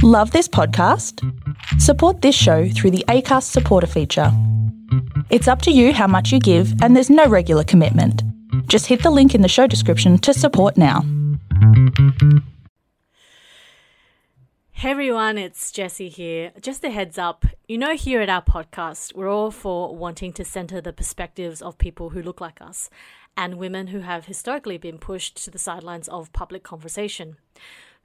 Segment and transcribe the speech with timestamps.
[0.00, 1.20] Love this podcast?
[1.80, 4.30] Support this show through the ACAST supporter feature.
[5.28, 8.22] It's up to you how much you give, and there's no regular commitment.
[8.68, 11.04] Just hit the link in the show description to support now.
[14.70, 16.52] Hey everyone, it's Jessie here.
[16.62, 20.44] Just a heads up, you know, here at our podcast, we're all for wanting to
[20.44, 22.88] center the perspectives of people who look like us
[23.36, 27.36] and women who have historically been pushed to the sidelines of public conversation.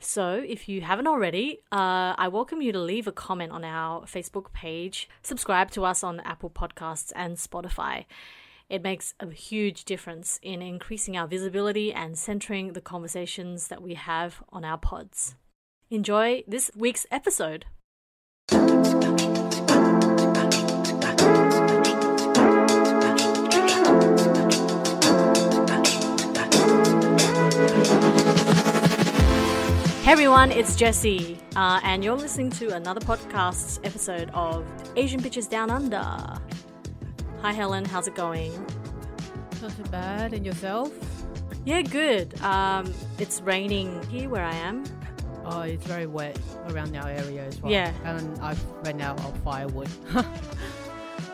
[0.03, 4.01] So, if you haven't already, uh, I welcome you to leave a comment on our
[4.01, 8.05] Facebook page, subscribe to us on Apple Podcasts and Spotify.
[8.69, 13.93] It makes a huge difference in increasing our visibility and centering the conversations that we
[13.93, 15.35] have on our pods.
[15.89, 17.65] Enjoy this week's episode.
[30.03, 34.65] Hey everyone, it's Jessie, uh, and you're listening to another podcast episode of
[34.97, 36.03] Asian Bitches Down Under.
[37.41, 38.51] Hi Helen, how's it going?
[39.61, 40.33] Not too bad.
[40.33, 40.91] And yourself?
[41.65, 42.39] Yeah, good.
[42.41, 44.83] Um, it's raining here where I am.
[45.45, 46.37] Oh, it's very wet
[46.69, 47.71] around our area as well.
[47.71, 47.93] Yeah.
[48.03, 49.89] And I've run out of firewood.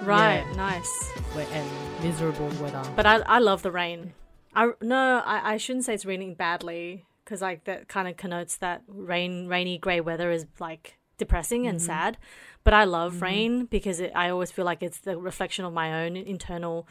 [0.03, 0.55] Right, Yeah.
[0.55, 1.11] nice.
[1.35, 1.69] wet and
[2.01, 2.81] miserable weather.
[2.95, 4.13] But I, I love the rain.
[4.55, 8.57] I no, I, I shouldn't say it's raining badly because like that kind of connotes
[8.57, 12.17] that rain, rainy grey weather is like depressing and sad.
[12.63, 16.05] But I love rain because it, I always feel like it's the reflection of my
[16.05, 16.87] own internal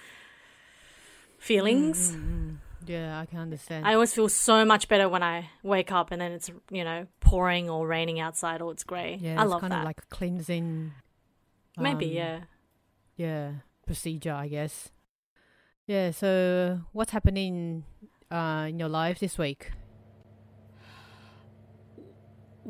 [1.39, 2.16] feelings.
[2.86, 3.84] yeah, I can understand.
[3.84, 7.09] I always feel so much better when I wake up and then it's you know
[7.19, 9.19] pouring or raining outside or it's grey.
[9.20, 9.81] yeah, I it's love kind that.
[9.81, 10.92] of like a cleansing.
[11.77, 12.41] Maybe um, yeah.
[13.16, 13.50] Yeah,
[13.86, 14.91] procedure, I guess.
[15.86, 16.12] Yeah.
[16.12, 17.84] So, what's happening
[18.31, 19.72] uh, in your life this week?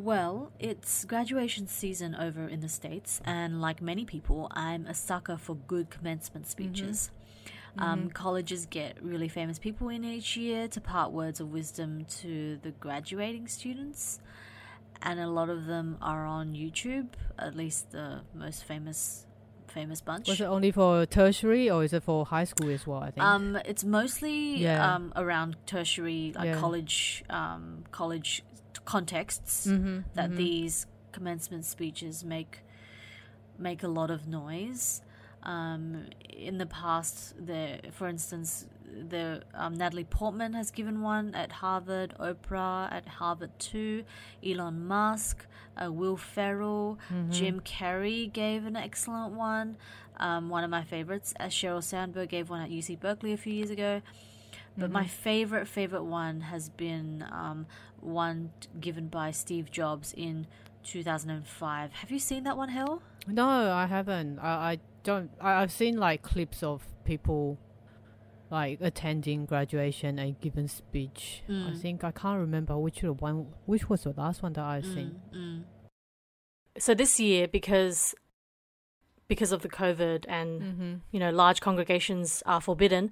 [0.09, 5.37] Well, it's graduation season over in the States, and like many people, I'm a sucker
[5.37, 7.11] for good commencement speeches.
[7.77, 12.59] Um, colleges get really famous people in each year to part words of wisdom to
[12.63, 14.21] the graduating students,
[15.03, 19.27] and a lot of them are on YouTube, at least the most famous
[19.67, 20.29] famous bunch.
[20.29, 23.01] Was it only for tertiary or is it for high school as well?
[23.03, 23.27] I think.
[23.27, 24.95] Um, it's mostly Yeah.
[24.95, 26.61] um, around tertiary, like Yeah.
[26.61, 28.43] college, um, college
[28.95, 30.37] contexts Mhm, that mhm.
[30.37, 32.55] these commencement speeches make
[33.59, 35.03] make a lot of noise.
[35.43, 36.07] Um,
[36.49, 38.67] in the past, there, for instance,
[39.15, 44.05] the um, Natalie Portman has given one at Harvard, Oprah at Harvard too,
[44.49, 45.47] Elon Musk,
[45.81, 47.31] uh, Will Ferrell, Mm-hmm.
[47.39, 49.77] Jim Carrey gave an excellent one.
[50.19, 53.53] Um, one of my favorites, as Sheryl Sandberg gave one at UC Berkeley a few
[53.53, 54.03] years ago.
[54.79, 57.67] But my favorite, favorite one has been um,
[58.01, 60.47] one t- given by Steve Jobs in
[60.85, 61.93] 2005.
[61.93, 63.03] Have you seen that one, Hell?
[63.27, 64.39] No, I haven't.
[64.39, 65.31] I, I don't.
[65.41, 67.59] I, I've seen like clips of people
[68.51, 71.43] like attending graduation and giving speech.
[71.49, 71.81] I Mm.
[71.83, 74.95] think I can't remember which the one, which was the last one that I've Mm,
[74.95, 75.21] seen.
[75.35, 75.65] mm.
[76.79, 78.15] So this year because
[79.27, 80.95] because of the COVID and Mm-hmm.
[81.11, 83.11] you know, large congregations are forbidden.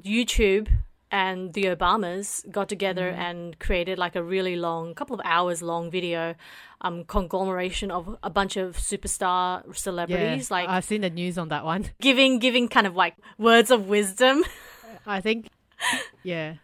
[0.00, 0.68] YouTube
[1.10, 3.18] and the Obamas got together Mhm.
[3.18, 6.34] and created like a really long, couple of hours long video,
[6.80, 11.48] um, conglomeration of a bunch of superstar celebrities, yeah, like I've seen the news on
[11.48, 11.90] that one.
[12.00, 14.42] giving giving kind of like words of wisdom.
[15.06, 15.48] I think,
[16.22, 16.54] yeah,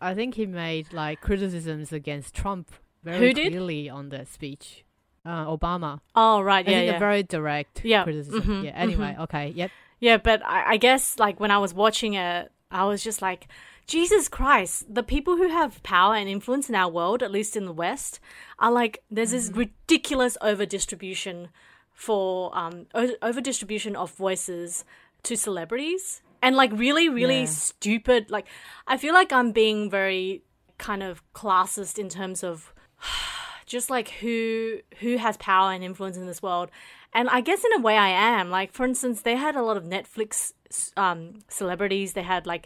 [0.00, 2.70] I think he made like criticisms against Trump
[3.02, 4.84] very clearly on that speech.
[5.24, 6.00] Uh, Obama.
[6.14, 6.96] Oh right, yeah, think yeah.
[6.96, 8.42] a very direct Yeah, criticism.
[8.42, 8.70] mhm, yeah.
[8.74, 9.48] Anyway, okay.
[9.48, 9.70] Yep.
[10.00, 13.48] Yeah, but I, I guess like when I was watching it, I was just like,
[13.86, 17.64] Jesus Christ, the people who have power and influence in our world, at least in
[17.64, 18.20] the West,
[18.58, 21.48] are like there's this ridiculous over distribution
[21.94, 22.86] for um
[23.22, 24.84] over distribution of voices
[25.22, 26.22] to celebrities.
[26.42, 27.46] And like really, really Yeah.
[27.46, 28.46] stupid like
[28.86, 30.42] I feel like I'm being very
[30.76, 32.72] kind of classist in terms of
[33.66, 36.70] just like who who has power and influence in this world
[37.18, 38.46] and i guess in a way i am.
[38.58, 40.52] Like for instance they had a lot of netflix
[41.04, 41.20] um
[41.60, 42.08] celebrities.
[42.18, 42.64] They had like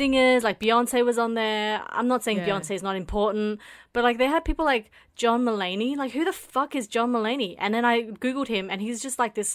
[0.00, 1.70] singers like beyonce was on there.
[1.98, 2.48] I'm not saying Yeah.
[2.48, 3.60] beyonce is not important
[3.94, 4.86] but like they had people like
[5.22, 5.90] john mulaney.
[6.02, 7.52] Like who the fuck is john mulaney?
[7.62, 9.50] And then i googled him and he's just like this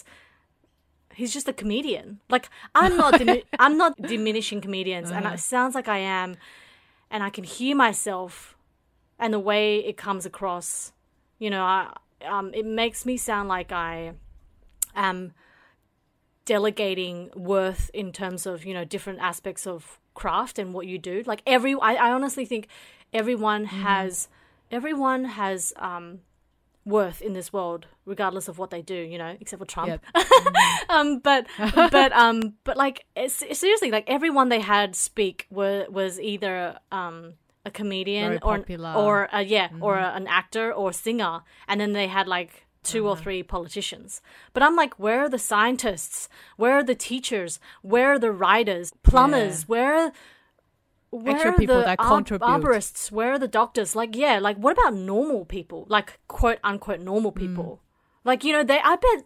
[1.18, 2.06] he's just a comedian.
[2.34, 2.48] Like
[2.80, 6.36] i'm not dimi- i'm not diminishing comedians and it sounds like i am
[7.10, 8.56] and i can hear myself
[9.18, 10.92] and the way it comes across
[11.44, 11.80] you know I,
[12.34, 14.12] um, it makes me sound like i
[14.94, 15.32] am
[16.44, 21.22] delegating worth in terms of you know different aspects of craft and what you do
[21.26, 22.66] like every i, I honestly think
[23.12, 24.28] everyone has
[24.70, 26.20] everyone has um
[26.84, 28.94] worth in this world, regardless of what they do.
[28.94, 29.88] You know, except for Trump.
[29.88, 30.26] Yep.
[30.88, 36.78] um, but but um, but like seriously, like everyone they had speak were was either
[36.92, 37.34] um
[37.64, 38.64] a comedian or
[38.94, 43.04] or a, yeah or a, an actor or singer, and then they had like 2
[43.04, 43.10] Uh-huh.
[43.12, 44.22] or three politicians.
[44.52, 46.28] But I'm like, where are the scientists?
[46.56, 47.60] Where are the teachers?
[47.82, 49.68] Where are the writers, plumbers?
[49.68, 50.12] Where
[51.10, 52.46] where Actual are people the that arb- contribute.
[52.46, 53.10] arborists?
[53.10, 53.96] Where are the doctors?
[53.96, 55.84] Like, yeah, like what about normal people?
[55.88, 57.36] Like quote unquote normal Mm.
[57.36, 57.80] people.
[58.24, 59.24] Like you know, they I bet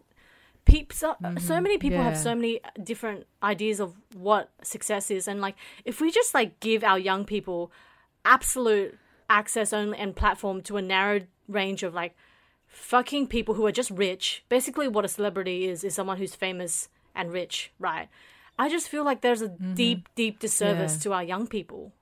[0.65, 2.23] peeps so, so many people have Mm-hmm.
[2.23, 5.55] so many different ideas of what success is and like
[5.85, 7.71] if we just like give our young people
[8.23, 8.97] absolute
[9.29, 12.15] access only and platform to a narrow range of like
[12.75, 16.89] fucking people who are just rich basically what a celebrity is is someone who's famous
[17.15, 18.09] and rich right
[18.59, 19.49] i just feel like there's a
[19.81, 20.99] deep deep disservice Mm-hmm.
[20.99, 21.03] Yeah.
[21.03, 21.93] to our young people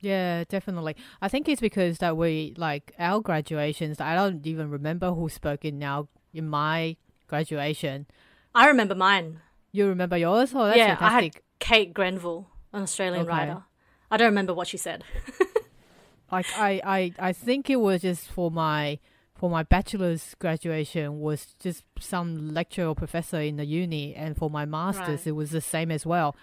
[0.00, 0.96] Yeah, definitely.
[1.20, 4.00] I think it's because that we like our graduations.
[4.00, 6.96] I don't even remember who spoke in now in my
[7.28, 8.06] graduation.
[8.54, 9.40] i remember mine
[9.72, 10.52] You remember yours?
[10.54, 11.34] Oh, that's yeah i fantastic.
[11.34, 13.28] had kate grenville an australian Okay.
[13.32, 13.62] writer
[14.10, 15.04] i don't remember what she said
[16.32, 17.00] Like I, I,
[17.30, 19.00] I think it was just for my
[19.40, 24.50] for my bachelor's graduation was just some lecturer or professor in the uni, and for
[24.50, 25.26] my masters Right.
[25.28, 26.36] it was the same as well.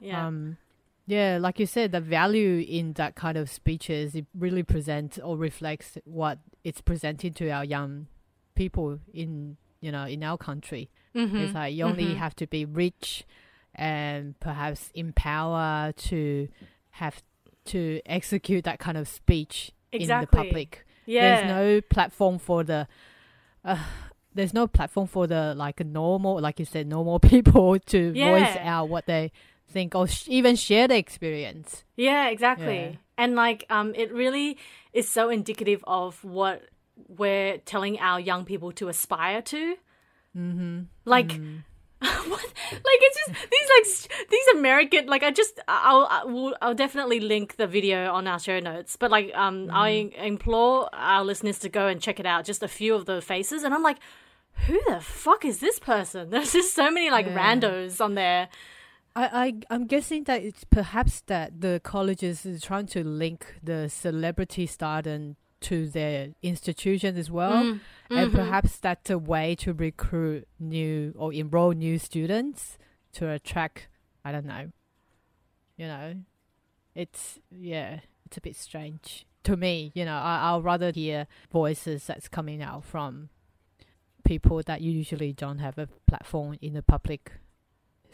[0.00, 0.56] yeah Um,
[1.06, 5.36] yeah, like you said, the value in that kind of speeches it really presents or
[5.36, 6.38] reflects what
[6.68, 8.06] it's presenting to our young
[8.54, 10.84] people in you know in our country.
[11.14, 11.36] mm-hmm.
[11.36, 12.16] It's like you only Mhm.
[12.24, 13.24] have to be rich
[13.74, 16.48] and perhaps in power to
[17.02, 17.22] have
[17.66, 20.36] to execute that kind of speech in the Exactly.
[20.42, 20.70] public.
[21.06, 22.86] Yeah There's no platform for the.
[23.64, 23.78] Uh,
[24.34, 28.88] there's no platform for the like normal, like you said, normal people to voice out
[28.88, 29.30] what they
[29.68, 31.84] think or sh- even share the experience.
[31.96, 32.76] Yeah, exactly.
[32.76, 32.96] Yeah.
[33.16, 34.58] And like um it really
[34.92, 36.62] is so indicative of what
[37.08, 39.76] we're telling our young people to aspire to.
[40.36, 40.82] Mm-hmm.
[41.04, 41.40] Like
[42.00, 47.20] what like it's just these like these American like I just I'll I'll, I'll definitely
[47.20, 48.96] link the video on our show notes.
[48.96, 52.68] But like um I implore our listeners to go and check it out just a
[52.68, 53.98] few of the faces and I'm like
[54.66, 56.30] who the fuck is this person?
[56.30, 57.36] There's just so many like Yeah.
[57.36, 58.48] randos on there.
[59.16, 63.88] I, I I'm guessing that it's perhaps that the colleges is trying to link the
[63.88, 67.80] celebrity stardom to their institutions as well, Mm,
[68.10, 68.34] and mhm.
[68.34, 72.78] perhaps that's a way to recruit new or enroll new students
[73.12, 73.88] to attract.
[74.24, 74.72] I don't know.
[75.76, 76.14] You know,
[76.94, 79.90] it's yeah, it's a bit strange to me.
[79.94, 83.28] You know, I I'll rather hear voices that's coming out from
[84.24, 87.32] people that usually don't have a platform in the public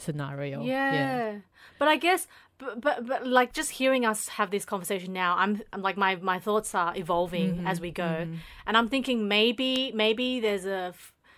[0.00, 0.62] scenario.
[0.62, 1.38] Yeah.
[1.78, 2.26] But I guess
[2.58, 6.16] but, but but like just hearing us have this conversation now, I'm, I'm like my
[6.16, 8.02] my thoughts are evolving Mhm, as we go.
[8.26, 8.36] mhm.
[8.66, 10.92] And I'm thinking maybe maybe there's a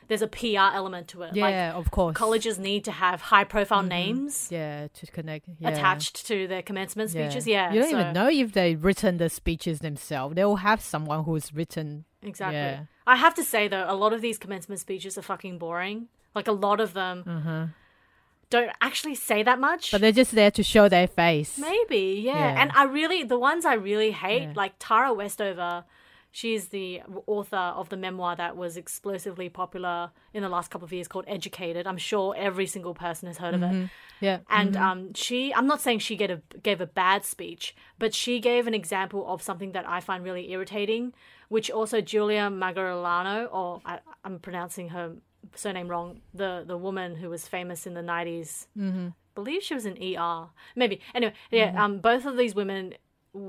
[0.09, 1.35] there's a PR element to it.
[1.35, 2.17] Yeah, of course.
[2.17, 3.89] Colleges need to have high profile Mhm.
[3.89, 5.47] names Yeah, to connect.
[5.61, 5.69] Yeah.
[5.71, 7.29] attached to their commencement Yeah.
[7.29, 7.47] speeches.
[7.47, 7.73] Yeah.
[7.73, 10.35] You don't so- even know if they've written the speeches themselves.
[10.35, 12.05] They will have someone who's written.
[12.21, 12.57] Exactly.
[12.59, 12.85] Yeah.
[13.07, 16.09] I have to say though, a lot of these commencement speeches are fucking boring.
[16.35, 17.67] Like a lot of them Uh-huh.
[18.57, 19.91] Don't actually say that much.
[19.93, 21.53] But they're just there to show their face.
[21.59, 22.39] Maybe, yeah.
[22.45, 22.61] Yeah.
[22.63, 24.53] And I really, the ones I really hate, Yeah.
[24.63, 25.85] like Tara Westover,
[26.31, 26.89] she's the
[27.27, 31.25] author of the memoir that was explosively popular in the last couple of years called
[31.29, 31.87] Educated.
[31.87, 33.73] I'm sure every single person has heard of it.
[33.73, 33.91] Mhm.
[34.21, 34.39] Yeah.
[34.49, 34.81] And mhm.
[34.81, 38.67] um, she, I'm not saying she gave a, gave a bad speech, but she gave
[38.67, 41.13] an example of something that I find really irritating,
[41.49, 45.07] which also Julia Magorolano, or I, I'm pronouncing her
[45.55, 49.15] surname wrong, the, the woman who was famous in the 90s Mhm.
[49.35, 50.49] believe she was in ER.
[50.77, 51.01] Maybe.
[51.15, 52.95] Anyway, yeah, um, both of these women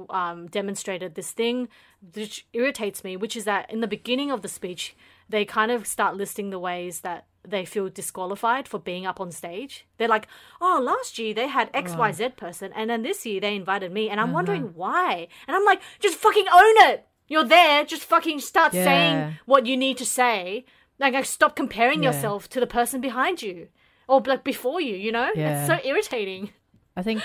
[0.10, 1.68] um, demonstrated this thing
[2.14, 4.96] which irritates me, which is that in the beginning of the speech,
[5.28, 9.30] they kind of start listing the ways that they feel disqualified for being up on
[9.32, 9.86] stage.
[9.98, 10.28] They're like,
[10.62, 14.22] oh, last year they had XYZ person, and then this year they invited me, and
[14.22, 15.28] I'm wondering why.
[15.48, 17.06] And I'm like, just fucking own it.
[17.28, 18.84] You're there, just fucking start Yeah.
[18.86, 20.64] saying what you need to say.
[21.00, 22.12] Like, like stop comparing Yeah.
[22.12, 23.68] yourself to the person behind you
[24.08, 25.30] or like before you, you know?
[25.36, 25.66] Yeah.
[25.66, 26.52] It's so irritating.
[26.96, 27.24] I think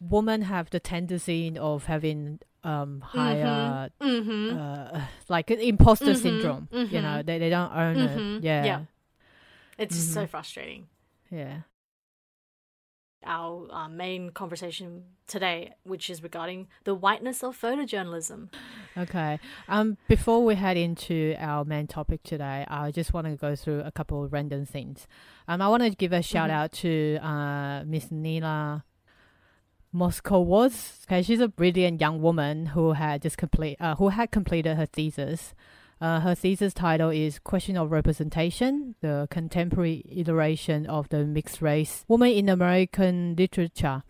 [0.00, 4.56] women have the tendency of having um higher Mm-hmm.
[4.58, 6.68] uh like an imposter Mhm, syndrome.
[6.72, 8.44] You know, they they don't own it.
[8.44, 8.64] Yeah.
[8.64, 8.80] yeah.
[9.78, 10.12] It's Mm-hmm.
[10.14, 10.88] so frustrating.
[11.30, 11.60] Yeah.
[13.26, 18.48] Our uh, main conversation today, which is regarding the whiteness of photojournalism.
[18.96, 19.38] Okay.
[19.68, 23.80] Um, before we head into our main topic today, I just want to go through
[23.80, 25.06] a couple of random things.
[25.48, 26.52] Um, I want to give a shout Mhm.
[26.54, 28.84] out to uh, Miss Nina
[29.94, 31.04] Moskowitz.
[31.06, 34.86] Okay, she's a brilliant young woman who had just complete, uh, who had completed her
[34.86, 35.54] thesis
[35.98, 42.04] Uh, her thesis title is Question of Representation, the Contemporary Iteration of the Mixed Race
[42.06, 44.02] Woman in American Literature.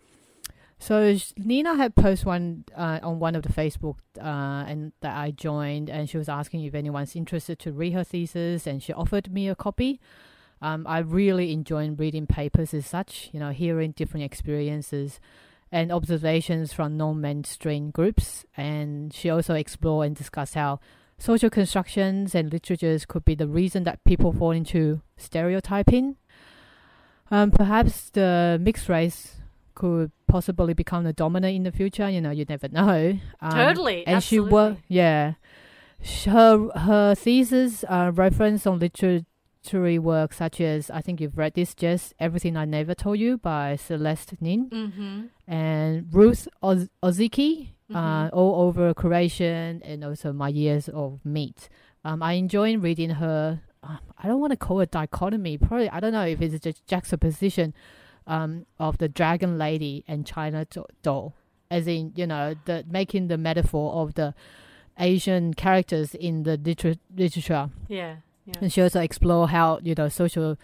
[0.79, 5.31] So Nina had posted one uh, on one of the Facebook uh, and that I
[5.31, 9.31] joined, and she was asking if anyone's interested to read her thesis, and she offered
[9.31, 10.01] me a copy.
[10.61, 15.21] Um, I really enjoy reading papers as such, you know, hearing different experiences
[15.71, 20.79] and observations from non-mainstream groups, and she also explored and discussed how
[21.17, 26.15] social constructions and literatures could be the reason that people fall into stereotyping.
[27.29, 29.37] Um, perhaps the mixed race
[29.75, 32.09] could possibly become the dominant in the future.
[32.09, 33.19] You know, you never know.
[33.41, 34.49] Um, totally, and absolutely.
[34.49, 34.81] she worked.
[34.87, 35.33] Yeah,
[36.25, 41.75] her her thesis uh, reference on literary work such as I think you've read this,
[41.75, 45.51] just "Everything I Never Told You" by Celeste Ng mm-hmm.
[45.51, 47.69] and Ruth Oz- Ozeki.
[47.93, 48.29] Uh, Mhm.
[48.33, 51.69] all over creation and also my years of meat.
[52.03, 53.61] Um, I enjoy reading her.
[53.81, 55.57] Um, I don't want to call it dichotomy.
[55.57, 57.73] Probably I don't know if it's just juxtaposition
[58.25, 60.67] um, of the dragon lady and China
[61.01, 61.33] doll,
[61.71, 64.33] as in you know the making the metaphor of the
[64.99, 67.69] Asian characters in the liter- literature.
[67.87, 68.55] Yeah, yeah.
[68.59, 70.57] And she also explore how you know social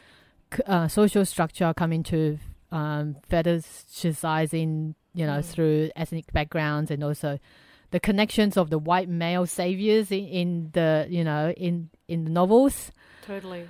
[0.68, 2.40] uh, social structure come into
[2.70, 5.46] um, fetishizing you know Mm.
[5.46, 7.40] through ethnic backgrounds and also
[7.92, 12.32] the connections of the white male saviors in, in the you know in in the
[12.32, 12.92] novels.
[13.26, 13.68] Totally.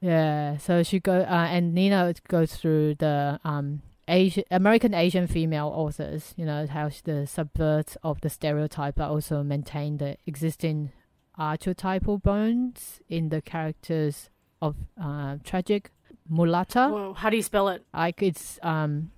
[0.00, 5.68] Yeah, so she go uh, and Nina goes through the um Asian American Asian female
[5.74, 6.34] authors.
[6.36, 10.92] You know how the subvert of the stereotype, but also maintain the existing
[11.38, 14.28] archetypal bones in the characters
[14.60, 15.90] of uh, tragic
[16.30, 16.92] mulatta.
[16.92, 17.82] Well, how do you spell it?
[17.94, 19.10] Like it's um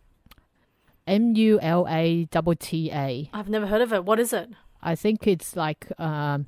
[1.06, 3.30] M U L A double T A.
[3.32, 4.04] I've never heard of it.
[4.04, 4.50] What is it?
[4.82, 6.46] I think it's like um.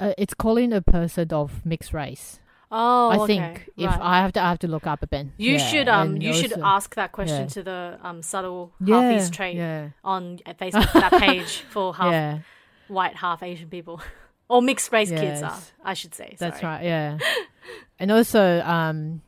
[0.00, 2.38] Uh, it's calling a person of mixed race.
[2.70, 3.26] Oh, I okay.
[3.26, 4.00] think if right.
[4.00, 5.28] I have to, I have to look up a bit.
[5.38, 7.46] You Yeah, should um you should ask that question yeah.
[7.46, 12.42] to the um subtle yeah, half East trait Yeah, on Facebook that page for half
[12.88, 14.00] white, half Asian people.
[14.48, 16.36] or mixed race kids are, I should say.
[16.38, 16.84] that's right.
[16.84, 17.18] Yeah,
[17.98, 19.22] and also um,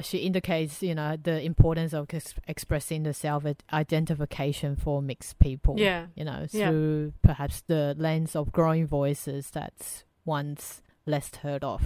[0.00, 5.74] she indicates you know the importance of ex- expressing the self identification for mixed people.
[5.78, 6.06] Yeah.
[6.14, 6.70] you know Yeah.
[6.70, 11.82] through perhaps the lens of growing voices that's once less heard of.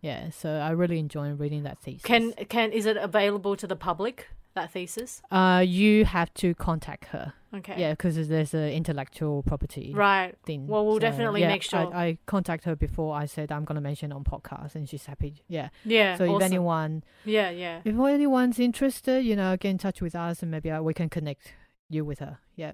[0.00, 2.02] Yeah, so I really enjoy reading that thesis.
[2.02, 5.22] Can can is it available to the public that thesis?
[5.30, 7.34] uh, you have to contact her.
[7.54, 7.74] Okay.
[7.78, 10.34] Yeah, because there's an intellectual property Right.
[10.46, 10.66] thing.
[10.66, 11.94] Well, we'll definitely yeah, make sure.
[11.94, 15.42] I, I contact her before I said I'm gonna mention on podcast, and she's happy.
[15.48, 15.68] Yeah.
[15.84, 16.16] Yeah.
[16.16, 17.80] so if anyone, Yeah, yeah.
[17.84, 21.10] if anyone's interested, you know, get in touch with us, and maybe uh, we can
[21.10, 21.52] connect
[21.90, 22.38] you with her.
[22.56, 22.72] Yeah.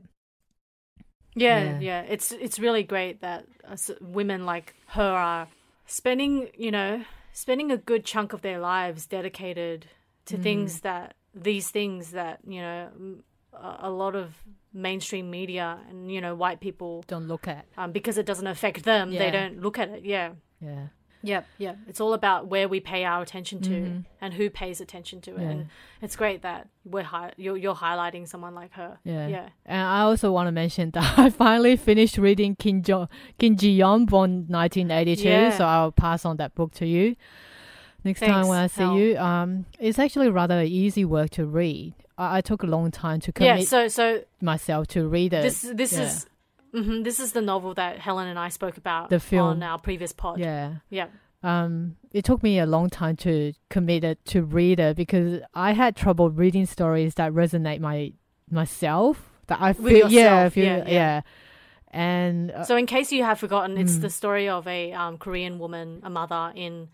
[1.34, 1.78] Yeah, Yeah.
[1.80, 2.00] yeah.
[2.02, 5.48] It's it's really great that us women like her are
[5.86, 9.86] spending, you know, spending a good chunk of their lives dedicated
[10.26, 10.42] to Mm.
[10.42, 12.88] things that these things that you know
[13.82, 14.34] a lot of
[14.72, 17.64] mainstream media and you know white people Don't look at.
[17.76, 20.88] um, because it doesn't affect them they don't look at it yeah Yeah.
[21.20, 21.74] Yep, yeah.
[21.88, 24.04] It's all about where we pay our attention to Mhm.
[24.20, 25.40] and who pays attention to it.
[25.42, 25.50] Yeah.
[25.50, 25.66] And
[26.00, 28.98] it's great that we're hi- you're, you're highlighting someone like her.
[29.02, 29.26] Yeah.
[29.26, 29.48] Yeah.
[29.66, 33.72] And I also want to mention that I finally finished reading Kim, jo- Kim Ji
[33.72, 35.28] Young, born 1982.
[35.28, 35.50] Yeah.
[35.58, 37.16] So I'll pass on that book to you
[38.04, 39.16] next time when I see you.
[39.18, 41.94] Um, it's actually rather easy work to read.
[42.16, 43.54] I, I took a long time to Yeah.
[43.54, 45.42] commit So so myself to read it.
[45.42, 46.02] this this yeah.
[46.04, 46.26] is
[46.72, 49.48] hmm this is the novel that Helen and I spoke about The film.
[49.48, 50.38] on our previous pod.
[50.38, 50.76] yeah.
[50.90, 51.06] Yeah.
[51.42, 55.72] Um, it took me a long time to commit it to read it because I
[55.72, 58.12] had trouble reading stories that resonate my
[58.50, 59.30] myself.
[59.46, 61.20] That I feel, yeah, feel, yeah, yeah, yeah.
[61.90, 64.00] And uh, So in case you have forgotten, it's Mm.
[64.02, 66.88] the story of a um, Korean woman, a mother in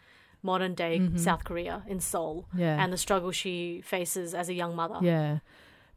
[0.45, 1.19] modern day Mhm.
[1.19, 4.99] South Korea in Seoul, yeah, and the struggle she faces as a young mother.
[5.03, 5.39] Yeah.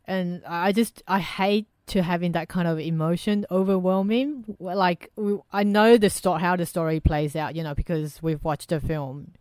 [0.06, 4.56] And I just I hate to having that kind of emotion overwhelming.
[4.60, 5.12] Like
[5.52, 8.80] I know the story how the story plays out, you know, because we've watched the
[8.80, 9.34] film.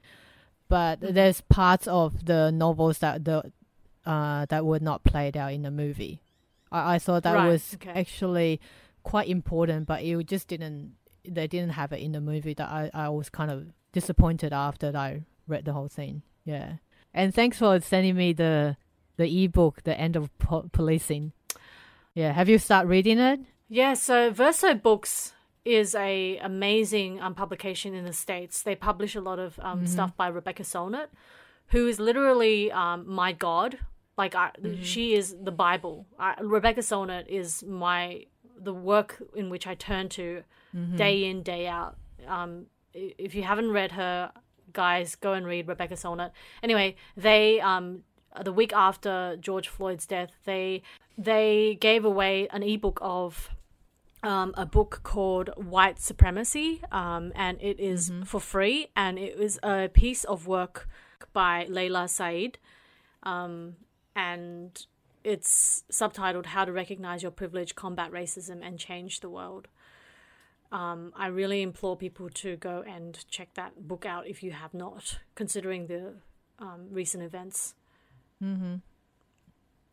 [0.68, 1.14] But Mhm.
[1.14, 3.52] there's parts of the novels that the
[4.04, 6.20] uh that were not played out in the movie.
[6.72, 7.90] I, I thought that Right, was okay.
[7.94, 8.60] actually
[9.04, 10.94] quite important, but it just didn't
[11.24, 13.66] they didn't have it in the movie that I, I was kind of
[14.00, 16.22] disappointed after I read the whole thing.
[16.44, 16.68] Yeah.
[17.14, 18.76] And thanks for sending me the
[19.16, 21.32] the ebook, The End of po- Policing.
[22.14, 23.40] Yeah, have you started reading it?
[23.68, 25.32] Yeah, so Verso Books
[25.64, 28.62] is a amazing um, publication in the states.
[28.62, 29.88] They publish a lot of um, Mhm.
[29.88, 31.08] stuff by Rebecca Solnit,
[31.72, 33.78] who is literally um, my god.
[34.18, 34.82] Like I, Mm-hmm.
[34.82, 35.96] she is the Bible.
[36.18, 38.26] I, Rebecca Solnit is my
[38.66, 40.42] the work in which I turn to
[40.96, 41.96] day in day out.
[42.36, 44.32] Um, if you haven't read her,
[44.72, 46.30] guys, go and read Rebecca Solnit.
[46.62, 48.02] Anyway, they um,
[48.42, 50.82] the week after George Floyd's death, they
[51.16, 53.50] they gave away an ebook of
[54.22, 59.58] um, a book called White Supremacy, um, and it is for free, and it was
[59.62, 60.88] a piece of work
[61.32, 62.58] by Layla Saad,
[63.22, 63.76] um,
[64.14, 64.86] and
[65.24, 69.68] it's subtitled "How to Recognize Your Privilege, Combat Racism, and Change the World."
[70.72, 74.74] Um, I really implore people to go and check that book out if you have
[74.74, 76.14] not, considering the
[76.58, 77.74] um, recent events.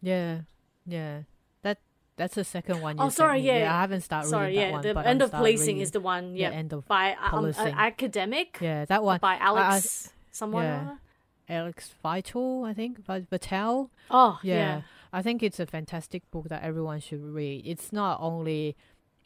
[0.01, 0.41] Yeah,
[0.85, 1.21] yeah.
[1.61, 1.77] That
[2.17, 2.97] that's the second one.
[2.99, 3.47] Oh, sorry, me.
[3.47, 3.73] yeah.
[3.75, 4.81] I haven't started Sorry, reading that yeah, one.
[5.03, 6.35] the end I'm of policing is the one.
[6.35, 8.57] Yeah, Yeah, End of by um, an academic.
[8.61, 9.19] Yeah, that one.
[9.19, 10.11] by I- I- Alex.
[10.31, 10.63] someone.
[10.63, 10.95] yeah.
[11.49, 13.89] Alex Vitale, I think, Vi- Vitale.
[14.09, 14.55] Oh, Yeah.
[14.55, 14.81] yeah.
[15.11, 17.63] I think it's a fantastic book that everyone should read.
[17.67, 18.75] It's not only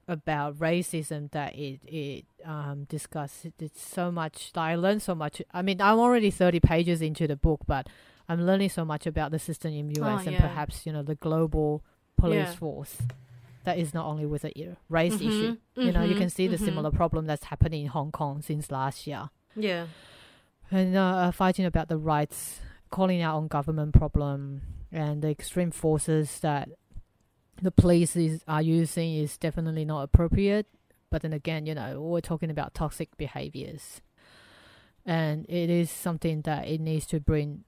[0.07, 3.51] about racism that it it um discusses.
[3.59, 4.51] It's so much.
[4.55, 5.41] I learned so much.
[5.53, 7.87] I mean, I'm already thirty pages into the book, but
[8.29, 10.41] I'm learning so much about the system in US and Oh, yeah.
[10.47, 11.83] perhaps you know the global
[12.17, 12.55] police Yeah.
[12.55, 12.97] force.
[13.63, 15.57] That is not only with a race Mhm, issue.
[15.75, 16.65] You know, you mhm, can see the mhm.
[16.65, 19.87] similar problem that's happening in Hong Kong since last year Yeah.
[20.71, 24.61] and uh, fighting about the rights, calling out on government problem
[24.91, 26.69] and the extreme forces that
[27.61, 30.67] the police is, are using is definitely not appropriate.
[31.09, 34.01] But then again, you know, we're talking about toxic behaviors,
[35.05, 37.63] and it is something that it needs to bring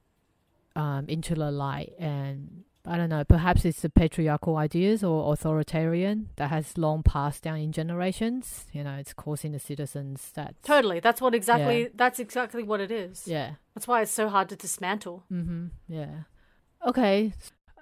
[0.75, 1.93] um, into the light.
[1.97, 7.43] And I don't know, perhaps it's the patriarchal ideas or authoritarian that has long passed
[7.43, 8.65] down in generations.
[8.73, 10.99] You know, it's causing the citizens that Totally.
[10.99, 11.89] That's what exactly.
[11.93, 13.25] That's exactly what it is.
[13.25, 13.51] yeah.
[13.73, 15.23] That's why it's so hard to dismantle.
[15.31, 15.67] Mm-hmm.
[15.87, 16.23] Yeah.
[16.85, 17.33] Okay.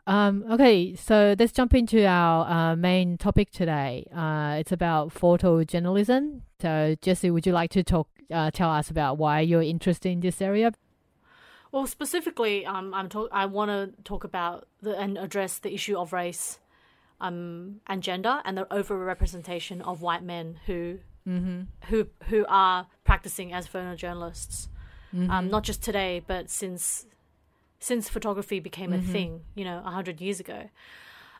[0.07, 4.07] Um, okay, so let's jump into our uh, main topic today.
[4.15, 6.41] Uh, it's about photojournalism.
[6.61, 10.21] So, Jessie, would you like to talk, uh, tell us about why you're interested in
[10.21, 10.71] this area?
[11.73, 15.97] Well, specifically, um, I'm talk- I want to talk about the, and address the issue
[15.97, 16.59] of race,
[17.19, 21.63] um, and gender, and the overrepresentation of white men who Mm-hmm.
[21.89, 24.69] who who are practicing as photojournalists.
[25.13, 25.29] Mm-hmm.
[25.29, 27.05] Um, not just today, but since
[27.79, 29.11] since photography became a Mhm.
[29.11, 30.69] thing, you know, a hundred years ago.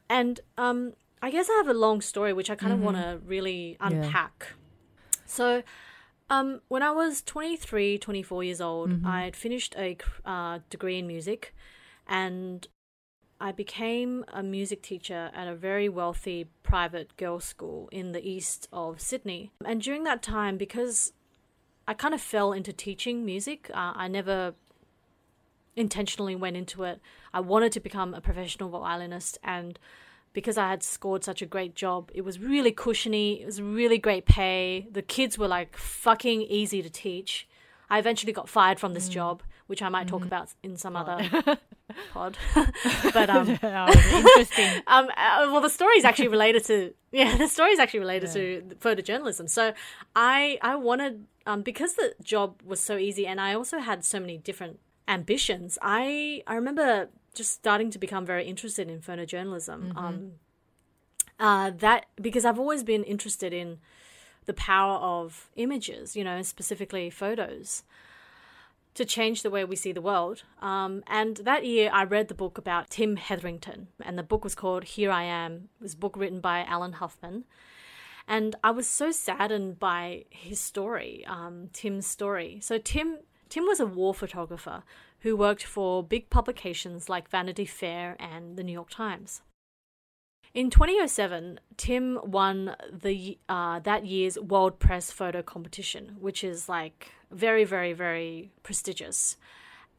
[0.10, 2.84] And um, I guess I have a long story which I kind of Mhm.
[2.84, 3.88] want to really Yeah.
[3.88, 4.54] unpack.
[5.26, 5.64] So,
[6.30, 9.06] um, when I was 23, 24 years old, Mhm.
[9.06, 11.54] I had finished a uh, degree in music,
[12.06, 12.68] and
[13.40, 18.68] I became a music teacher at a very wealthy private girls' school in the east
[18.74, 19.52] of Sydney.
[19.64, 21.14] And during that time, because
[21.88, 24.56] I kind of fell into teaching music, uh, I never
[25.78, 27.00] intentionally went into it.
[27.34, 29.80] I wanted to become a professional violinist, and
[30.34, 33.42] because I had scored such a great job, it was really cushiony.
[33.42, 34.88] It was really great pay.
[34.92, 37.48] The kids were like fucking easy to teach.
[37.90, 41.30] I eventually got fired from this job, which I might talk about in some other
[42.14, 42.38] pod.
[43.14, 44.82] but um, interesting.
[44.88, 48.32] um, uh, well, the story is actually related to yeah, the story is actually related
[48.34, 49.50] to photojournalism.
[49.50, 49.74] So,
[50.16, 54.20] I I wanted um because the job was so easy, and I also had so
[54.20, 55.78] many different ambitions.
[55.82, 59.96] I I remember just starting to become very interested in photojournalism.
[59.96, 60.32] Um,
[61.40, 63.78] uh, that because I've always been interested in
[64.46, 67.84] the power of images, you know, specifically photos
[68.96, 70.42] to change the way we see the world.
[70.60, 74.56] Um, and that year, I read the book about Tim Hetherington, and the book was
[74.56, 75.70] called Here I Am.
[75.80, 77.46] It was a book written by Alan Huffman.
[78.28, 82.60] And I was so saddened by his story, um, Tim's story.
[82.62, 84.84] So Tim Tim was a war photographer
[85.20, 89.42] who worked for big publications like Vanity Fair and the New York Times.
[90.54, 97.12] In 2007, Tim won the uh, that year's World Press Photo Competition, which is like
[97.32, 99.38] very, very, very prestigious.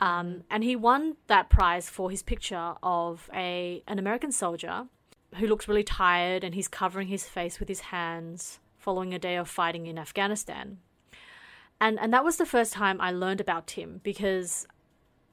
[0.00, 4.86] Um, and he won that prize for his picture of a an American soldier
[5.36, 9.36] who looks really tired and he's covering his face with his hands following a day
[9.36, 10.78] of fighting in Afghanistan.
[11.80, 14.66] And and that was the first time I learned about Tim because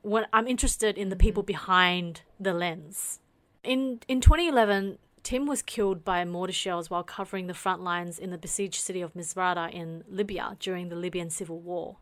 [0.02, 1.54] when I'm interested in the people mm-hmm.
[1.54, 3.20] behind the lens.
[3.64, 8.30] In in 2011, Tim was killed by mortar shells while covering the front lines in
[8.30, 11.98] the besieged city of Misrata in Libya during the Libyan civil war.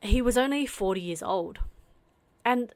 [0.00, 1.58] He was only 40 years old.
[2.42, 2.72] And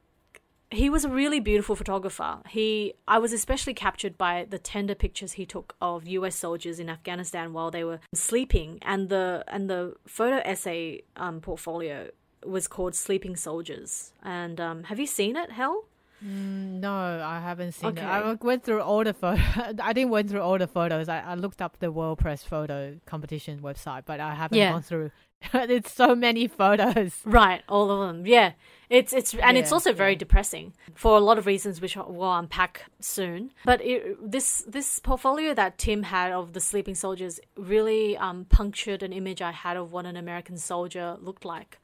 [0.70, 2.38] he was a really beautiful photographer.
[2.48, 6.88] He I was especially captured by the tender pictures he took of US soldiers in
[6.88, 12.10] Afghanistan while they were sleeping and the and the photo essay um, portfolio
[12.46, 14.12] was called Sleeping Soldiers.
[14.22, 15.84] And um, have you seen it, Hell?
[16.24, 16.92] Mm, no,
[17.24, 18.02] I haven't seen Okay.
[18.02, 18.06] it.
[18.06, 19.40] I went through all the photos.
[19.82, 21.08] I didn't went through all the photos.
[21.08, 24.72] I, I looked up the World Press Photo Competition website, but I haven't Yeah.
[24.72, 25.10] gone through.
[25.54, 27.14] it's so many photos.
[27.24, 28.26] Right, all of them.
[28.26, 28.52] Yeah.
[28.88, 30.18] It's it's and it's also very yeah.
[30.18, 33.52] depressing for a lot of reasons which we'll unpack soon.
[33.64, 39.04] But it, this this portfolio that Tim had of the sleeping soldiers really um, punctured
[39.04, 41.78] an image I had of what an American soldier looked like,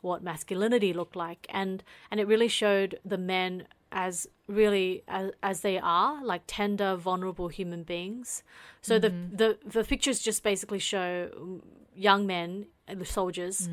[0.00, 5.60] what masculinity looked like, and and it really showed the men as really as, as
[5.60, 8.42] they are, like tender, vulnerable human beings.
[8.82, 11.60] So the the the pictures just basically show mm,
[11.94, 13.68] young men, uh, the soldiers,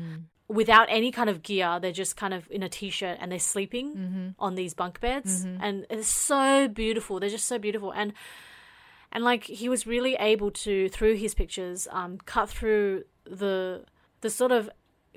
[0.48, 1.78] without any kind of gear.
[1.80, 5.86] They're just kind of in a t-shirt and they're sleeping on these bunk beds, and
[5.90, 7.20] it's so beautiful.
[7.20, 8.12] They're just so beautiful, and
[9.12, 13.84] and like he was really able to through his pictures um, cut through the
[14.20, 14.70] the sort of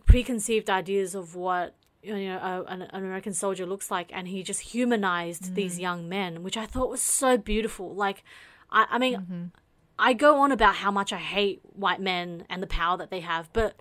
[0.05, 4.43] preconceived ideas of what you know a, an, an American soldier looks like, and he
[4.43, 7.93] just humanized these young men, which I thought was so beautiful.
[7.93, 8.23] Like,
[8.71, 9.51] I, I mean,
[9.97, 13.19] I go on about how much I hate white men and the power that they
[13.19, 13.75] have, but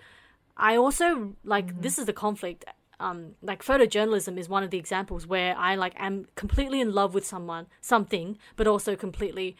[0.57, 2.65] I also like this is the conflict.
[3.01, 7.13] Um, like photojournalism is one of the examples where I like am completely in love
[7.13, 9.55] with someone, something, but also completely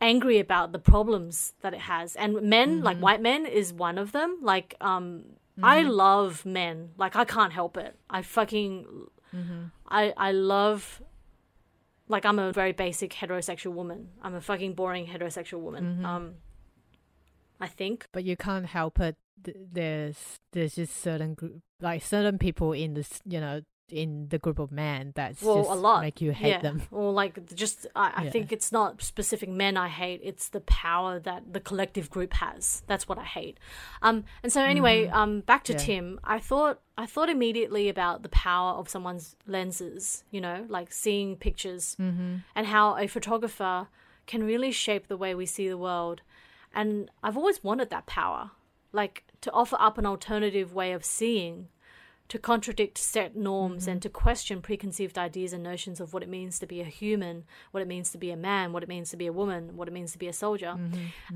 [0.00, 2.16] angry about the problems that it has.
[2.16, 4.38] And men, like white men, is one of them.
[4.42, 5.24] Like, um,
[5.62, 5.90] I mm-hmm.
[5.90, 6.90] love men.
[6.96, 7.96] Like, I can't help it.
[8.08, 8.86] I fucking,
[9.34, 9.64] mm-hmm.
[9.88, 11.02] I I love.
[12.10, 14.08] Like, I'm a very basic heterosexual woman.
[14.22, 15.84] I'm a fucking boring heterosexual woman.
[15.84, 16.06] Mm-hmm.
[16.06, 16.34] Um,
[17.60, 18.06] I think.
[18.12, 19.16] But you can't help it.
[19.44, 23.62] There's there's just certain group, like certain people in this, you know,
[23.92, 26.60] in the group of men that's well just a lot make you hate yeah.
[26.60, 26.82] them.
[26.90, 28.30] or like just I, I Yeah.
[28.30, 32.82] think it's not specific men i hate it's the power that the collective group has
[32.86, 33.58] that's what i hate
[34.02, 35.78] um and so anyway um back to Yeah.
[35.78, 40.92] tim i thought i thought immediately about the power of someone's lenses you know like
[40.92, 43.88] seeing pictures and how a photographer
[44.26, 46.20] can really shape the way we see the world
[46.74, 48.50] and i've always wanted that power
[48.92, 51.68] like to offer up an alternative way of seeing
[52.28, 56.58] to contradict set norms and to question preconceived ideas and notions of what it means
[56.58, 59.16] to be a human, what it means to be a man, what it means to
[59.16, 60.76] be a woman, what it means to be a soldier.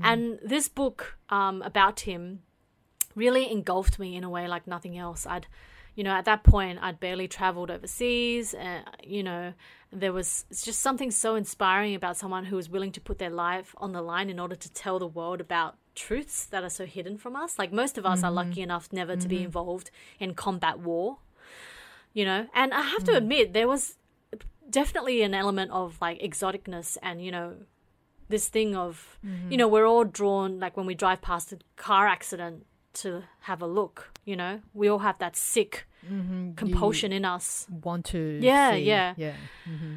[0.01, 2.43] And this book um, about him
[3.15, 5.25] really engulfed me in a way like nothing else.
[5.25, 5.47] I'd,
[5.95, 8.53] you know, at that point, I'd barely traveled overseas.
[8.53, 9.53] Uh, you know,
[9.91, 13.29] there was it's just something so inspiring about someone who was willing to put their
[13.29, 16.85] life on the line in order to tell the world about truths that are so
[16.85, 17.57] hidden from us.
[17.59, 21.17] Like most of us are lucky enough never to be involved in combat war,
[22.13, 22.47] you know.
[22.53, 23.97] And I have to admit, there was
[24.69, 27.55] definitely an element of like exoticness and, you know,
[28.29, 32.07] this thing of, you know, we're all drawn, like when we drive past a car
[32.07, 36.55] accident to have a look, you know, we all have that sick Mm-hmm.
[36.55, 37.65] compulsion in us.
[37.81, 38.37] Want to?
[38.41, 39.13] Yeah, see- yeah.
[39.15, 39.35] yeah.
[39.65, 39.95] hmm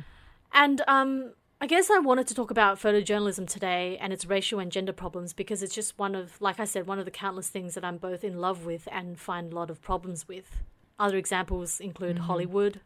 [0.53, 4.71] And um, I guess I wanted to talk about photojournalism today and its racial and
[4.71, 7.75] gender problems because it's just one of, like I said, one of the countless things
[7.75, 10.61] that I'm both in love with and find a lot of problems with.
[10.99, 12.81] Other examples include Hollywood,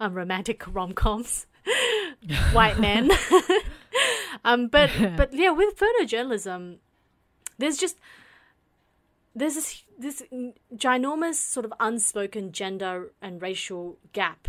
[0.00, 1.46] um, romantic rom coms,
[2.52, 3.12] white men.
[4.44, 6.78] um, but but yeah, with photojournalism,
[7.58, 7.96] there's just
[9.36, 10.22] there's this this
[10.74, 14.48] ginormous sort of unspoken gender and racial gap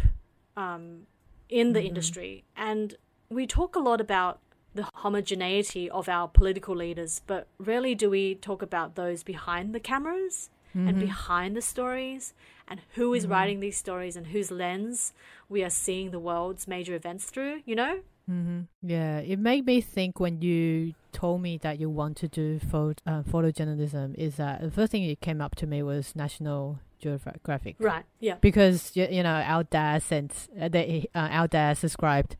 [0.57, 1.07] um,
[1.49, 2.95] in the industry, and
[3.29, 4.39] we talk a lot about
[4.73, 9.79] the homogeneity of our political leaders, but rarely do we talk about those behind the
[9.79, 12.33] cameras and behind the stories
[12.67, 15.13] and who is writing these stories and whose lens
[15.47, 18.01] we are seeing the world's major events through, you know?
[18.29, 18.61] Mm-hmm.
[18.81, 22.95] Yeah, it made me think when you told me that you want to do photo,
[23.05, 24.15] uh, photojournalism.
[24.15, 28.35] Is that the first thing that came up to me was National Geographic, Right, yeah.
[28.41, 32.35] Because you, you know our dad sent uh, they, uh, our dad subscribed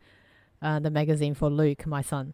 [0.66, 2.34] uh, the magazine for Luke, my son.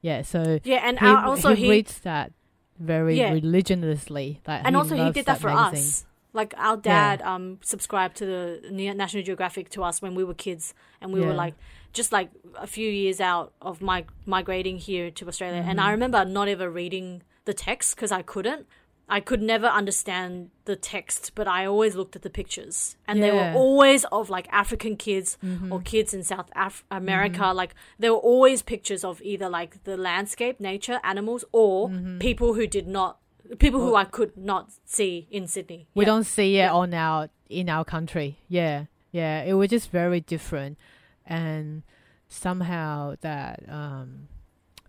[0.00, 2.32] Yeah, so Yeah, and he, also he, he, reads that
[2.78, 3.32] very Yeah.
[3.32, 4.40] religiously.
[4.46, 5.88] Like, and he also he did that, for magazine.
[5.88, 6.06] us.
[6.40, 10.74] Like our dad um subscribed to the National Geographic to us when we were kids,
[11.00, 11.54] and we were like
[11.92, 12.30] just like
[12.66, 15.62] a few years out of my migrating here to Australia.
[15.70, 15.88] And Mm-hmm.
[15.88, 18.66] I remember not ever reading the text because I couldn't.
[19.08, 23.30] I could never understand the text, but I always looked at the pictures, and they
[23.30, 23.56] were Mm-hmm.
[23.56, 25.36] always of like African kids
[25.70, 27.52] or kids in South Af- America.
[27.52, 32.18] Like there were always pictures of either like the landscape, nature, animals, or Mm-hmm.
[32.18, 33.18] people who did not,
[33.58, 35.86] people who I could not see in Sydney.
[35.94, 36.10] We Yeah.
[36.12, 36.72] don't see it Yeah.
[36.72, 38.38] on our in our country.
[38.48, 39.42] Yeah, yeah.
[39.44, 40.78] It was just very different,
[41.26, 41.82] and
[42.28, 44.28] somehow that um,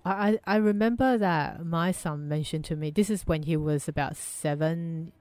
[0.05, 2.91] I I remember that my son mentioned to me.
[2.91, 5.11] This is when he was about seven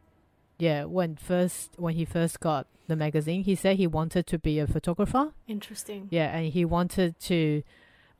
[0.58, 4.58] yeah, when first when he first got the magazine, he said he wanted to be
[4.58, 5.32] a photographer.
[5.48, 6.08] Interesting.
[6.10, 7.62] Yeah, and he wanted to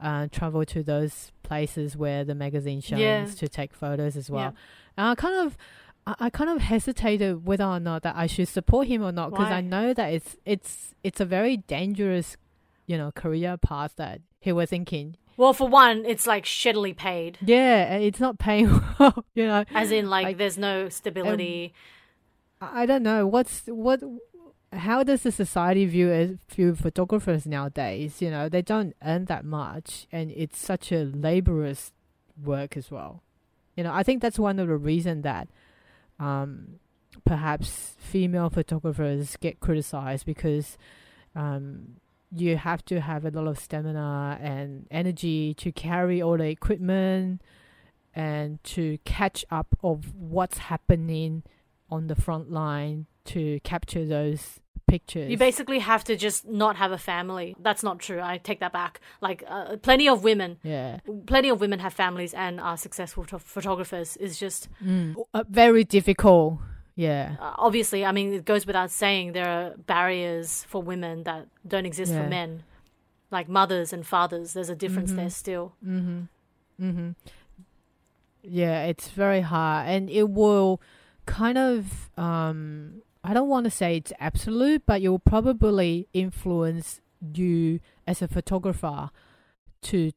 [0.01, 3.27] uh, travel to those places where the magazine shows Yeah.
[3.27, 4.41] to take photos as well.
[4.43, 4.97] Yeah.
[4.97, 5.57] And I kind of,
[6.07, 9.31] I, I kind of hesitated whether or not that I should support him or not
[9.31, 12.37] because I know that it's it's it's a very dangerous,
[12.87, 15.17] you know, career path that he was thinking.
[15.37, 17.39] Well, for one, it's like shittily paid.
[17.41, 19.65] Yeah, and it's not paying well, you know.
[19.75, 21.75] As in, like, Like, there's no stability.
[22.61, 24.01] I I don't know what's what.
[24.73, 28.21] How does the society view as view photographers nowadays?
[28.21, 31.93] You know, they don't earn that much, and it's such a laborious
[32.43, 33.23] work as well.
[33.77, 35.49] You know, I think that's one of the reason that,
[36.19, 36.81] um,
[37.25, 40.77] perhaps female photographers get criticized because,
[41.37, 41.97] um,
[42.35, 47.43] you have to have a lot of stamina and energy to carry all the equipment
[48.15, 51.43] and to catch up of what's happening
[51.91, 55.31] on the front line to capture those pictures.
[55.31, 57.57] You basically have to just not have a family.
[57.61, 58.21] That's not true.
[58.21, 59.01] I take that back.
[59.21, 63.39] Like, uh, plenty of women, yeah, plenty of women have families and are successful pho-
[63.39, 64.17] photographers.
[64.17, 65.17] Is just mm.
[65.33, 66.61] uh, very difficult.
[66.97, 68.05] Yeah, uh, obviously.
[68.05, 72.23] I mean, it goes without saying there are barriers for women that don't exist Yeah.
[72.23, 72.63] for men,
[73.33, 74.53] like mothers and fathers.
[74.53, 75.17] There's a difference Mhm.
[75.17, 75.73] there still.
[75.85, 76.21] Mm-hmm.
[76.81, 77.11] Mm-hmm.
[78.43, 80.81] Yeah, it's very hard, and it will
[81.27, 83.03] kind of um.
[83.27, 87.01] I don't want to say it's absolute, but it will probably influence
[87.35, 89.09] you as a photographer
[89.83, 90.13] to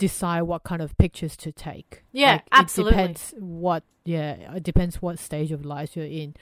[0.00, 2.02] decide what kind of pictures to take.
[2.10, 2.94] Yeah, Like, absolutely.
[2.94, 3.84] It depends what.
[4.04, 6.34] Yeah, it depends what stage of life you're in.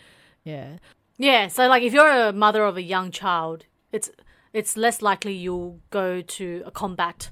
[0.45, 0.79] Yeah.
[1.19, 4.11] Yeah, so like if you're a mother of a young child, it's
[4.53, 7.31] it's less likely you'll go to a combat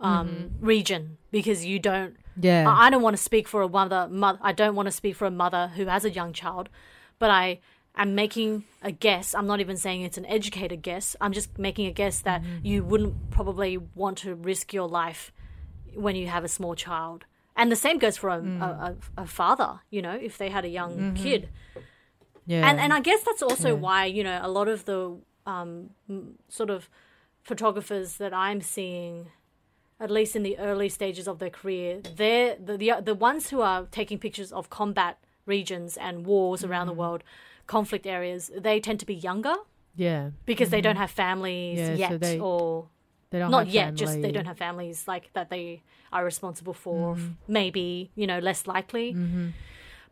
[0.00, 2.16] um, region because you don't.
[2.40, 2.64] Yeah.
[2.68, 4.08] I I don't want to speak for a mother.
[4.08, 6.68] Mother, I don't want to speak for a mother who has a young child,
[7.18, 7.58] but I
[7.96, 9.34] am making a guess.
[9.34, 11.16] I'm not even saying it's an educated guess.
[11.20, 15.32] I'm just making a guess that you wouldn't probably want to risk your life
[16.04, 17.24] when you have a small child.
[17.58, 19.80] And the same goes for a, a, a, a father.
[19.90, 21.48] You know, if they had a young kid
[22.46, 22.68] yeah.
[22.68, 23.80] and and I guess that's also Yeah.
[23.86, 25.90] why you know a lot of the um,
[26.48, 26.88] sort of
[27.42, 29.28] photographers that I'm seeing,
[30.00, 33.60] at least in the early stages of their career, they're the the, the ones who
[33.62, 37.00] are taking pictures of combat regions and wars around the Mm-hmm.
[37.00, 37.22] world,
[37.66, 38.50] conflict areas.
[38.56, 39.54] They tend to be younger
[39.94, 40.30] yeah.
[40.44, 41.96] because they don't have families Mm-hmm.
[41.96, 42.88] Yeah, so yet, they or
[43.36, 43.94] They don't not yet.
[43.94, 47.16] Just they don't have families like that they are responsible for.
[47.16, 47.32] Mm-hmm.
[47.48, 49.12] Maybe you know less likely.
[49.12, 49.52] Mhm.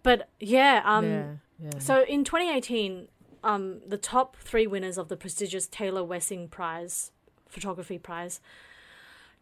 [0.02, 1.26] But yeah, um, yeah.
[1.58, 1.78] Yeah.
[1.78, 3.08] so in 2018,
[3.42, 7.12] um, the top three winners of the prestigious Taylor Wessing Prize,
[7.48, 8.42] photography prize,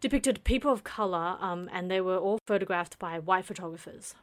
[0.01, 4.15] depicted people of color, um, and they were all photographed by white photographers.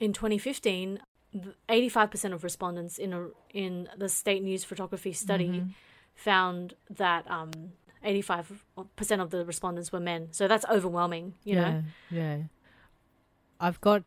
[0.00, 0.98] In 2015,
[1.68, 5.68] 85% of respondents in a, in the state news photography study Mm-hmm.
[6.14, 7.50] Found that um,
[8.04, 8.44] 85%
[9.20, 10.28] of the respondents were men.
[10.32, 11.82] So that's overwhelming, you know.
[12.10, 12.38] yeah, yeah.
[13.60, 14.02] I've got,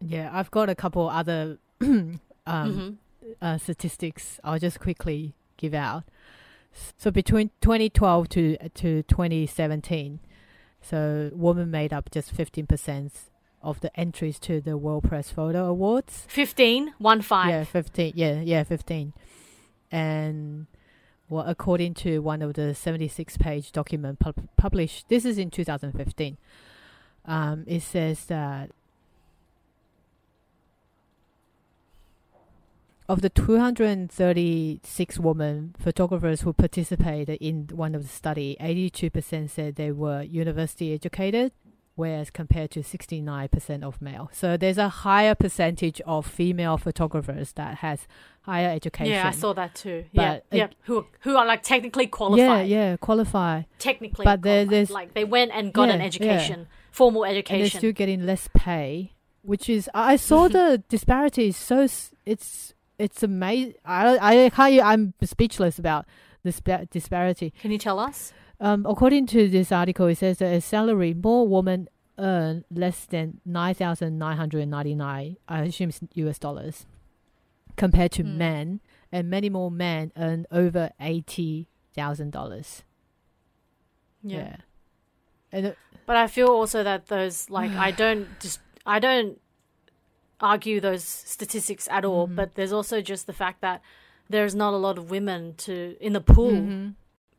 [0.00, 2.96] yeah, I've got a couple other um, Mhm.
[3.40, 4.40] uh, statistics.
[4.44, 6.04] I'll just quickly give out.
[6.96, 10.20] So between 2012 to to 2017,
[10.80, 13.12] so women made up just 15 percent
[13.60, 16.24] of the entries to the World Press Photo Awards.
[16.28, 17.48] 15, one five.
[17.50, 18.14] Yeah, 15.
[18.16, 19.12] Yeah, yeah, 15.
[19.90, 20.66] And
[21.32, 26.36] well, according to one of the 76 page document pub- published, this is in 2015.
[27.24, 28.70] Um, it says that
[33.08, 39.90] of the 236 women photographers who participated in one of the study, 82% said they
[39.90, 41.52] were university educated,
[41.94, 44.30] whereas compared to 69% of male.
[44.32, 48.06] So there's a higher percentage of female photographers that has
[48.42, 49.12] higher education.
[49.12, 50.04] Yeah, I saw that too.
[50.12, 50.64] Yeah, But yeah.
[50.64, 52.68] it- Who who are like technically qualified.
[52.68, 53.62] yeah, yeah, qualify.
[53.78, 54.70] Technically, But qualified.
[54.70, 58.48] there's- like they went and got an Yeah, education, formal and they're still getting less
[58.54, 61.86] pay, which is I saw the disparity is so
[62.26, 63.74] it's it's amazing.
[63.84, 64.82] I I can't.
[64.84, 66.06] I'm speechless about
[66.42, 67.52] this disparity.
[67.60, 68.32] Can you tell us?
[68.62, 73.40] Um, according to this article, it says that a salary more women earn less than
[73.44, 75.36] nine thousand nine hundred ninety nine.
[75.48, 76.38] I assume it's U.S.
[76.38, 76.86] dollars
[77.76, 78.36] compared to Mm.
[78.36, 82.84] men, and many more men earn over eighty thousand dollars.
[84.22, 84.56] Yeah.
[85.50, 89.40] And it- But I feel also that those like I don't just I don't
[90.40, 92.28] argue those statistics at all.
[92.28, 92.36] Mhm.
[92.36, 93.80] But there's also just the fact that
[94.28, 96.52] there's not a lot of women to in the pool.
[96.52, 96.94] Mhm.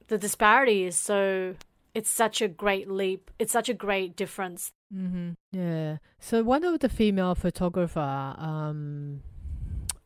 [0.07, 1.55] The disparity is so.
[1.93, 3.29] It's such a great leap.
[3.37, 4.71] It's such a great difference.
[4.93, 5.31] Mm-hmm.
[5.51, 5.97] Yeah.
[6.19, 7.99] So one of the female photographer,
[8.37, 9.21] um,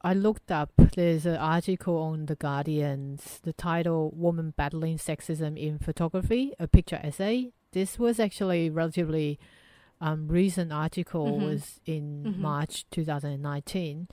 [0.02, 0.72] I looked up.
[0.96, 3.40] There's an article on the Guardian's.
[3.44, 9.40] The title "Woman Battling Sexism in Photography: A Picture Essay." This was actually relatively
[10.00, 11.26] um, recent article.
[11.40, 11.46] Mhm.
[11.50, 12.38] Was in Mhm.
[12.38, 14.08] March 2019.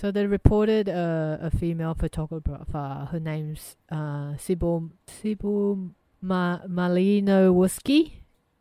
[0.00, 3.08] So they reported uh, a female photographer.
[3.10, 5.90] Her name's uh, Sybil Sybil
[6.22, 8.12] Ma- Malinowski.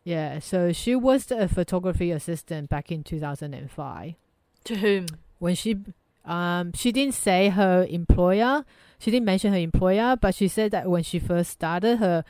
[0.03, 4.15] Yeah, so she was a photography assistant back in 2005.
[4.63, 5.05] To whom?
[5.37, 5.77] When she
[6.25, 8.65] um she didn't say her employer,
[8.97, 12.23] she didn't mention her employer, but she said that when she first started her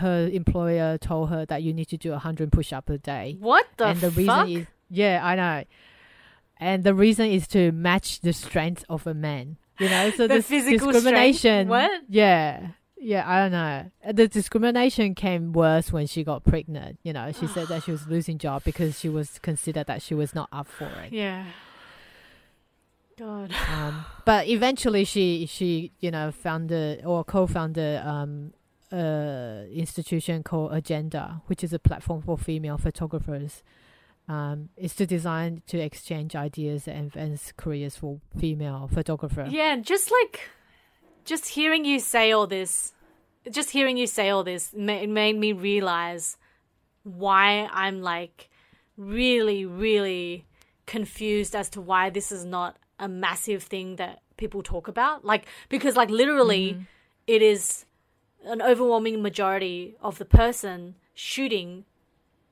[0.00, 3.36] her employer told her that you need to do 100 push-up a day.
[3.40, 4.46] What the and the fuck?
[4.46, 5.64] reason is yeah, I know.
[6.60, 9.56] And the reason is to match the strength of a man.
[9.78, 11.38] You know, so The this physical discrimination.
[11.66, 11.68] strength?
[11.70, 11.90] What?
[12.08, 12.68] Yeah.
[13.00, 13.90] Yeah, I don't know.
[14.12, 16.98] The discrimination came worse when she got pregnant.
[17.04, 20.14] You know, she said that she was losing job because she was considered that she
[20.14, 21.12] was not up for it.
[21.12, 21.44] yeah.
[23.16, 23.52] God.
[23.72, 28.52] Um, but eventually, she she you know founded or co-founded um
[28.92, 33.62] uh institution called Agenda, which is a platform for female photographers.
[34.28, 39.50] Um, it's to design to exchange ideas and advance careers for female photographers.
[39.52, 40.50] Yeah, just like,
[41.24, 42.92] just hearing you say all this,
[43.50, 46.36] just hearing you say all this ma- it made me realize
[47.04, 48.50] why I'm like
[48.98, 50.44] really, really
[50.86, 55.24] confused as to why this is not a massive thing that people talk about.
[55.24, 56.82] Like, because like literally, Mm-hmm.
[57.26, 57.86] it is
[58.44, 61.84] an overwhelming majority of the person shooting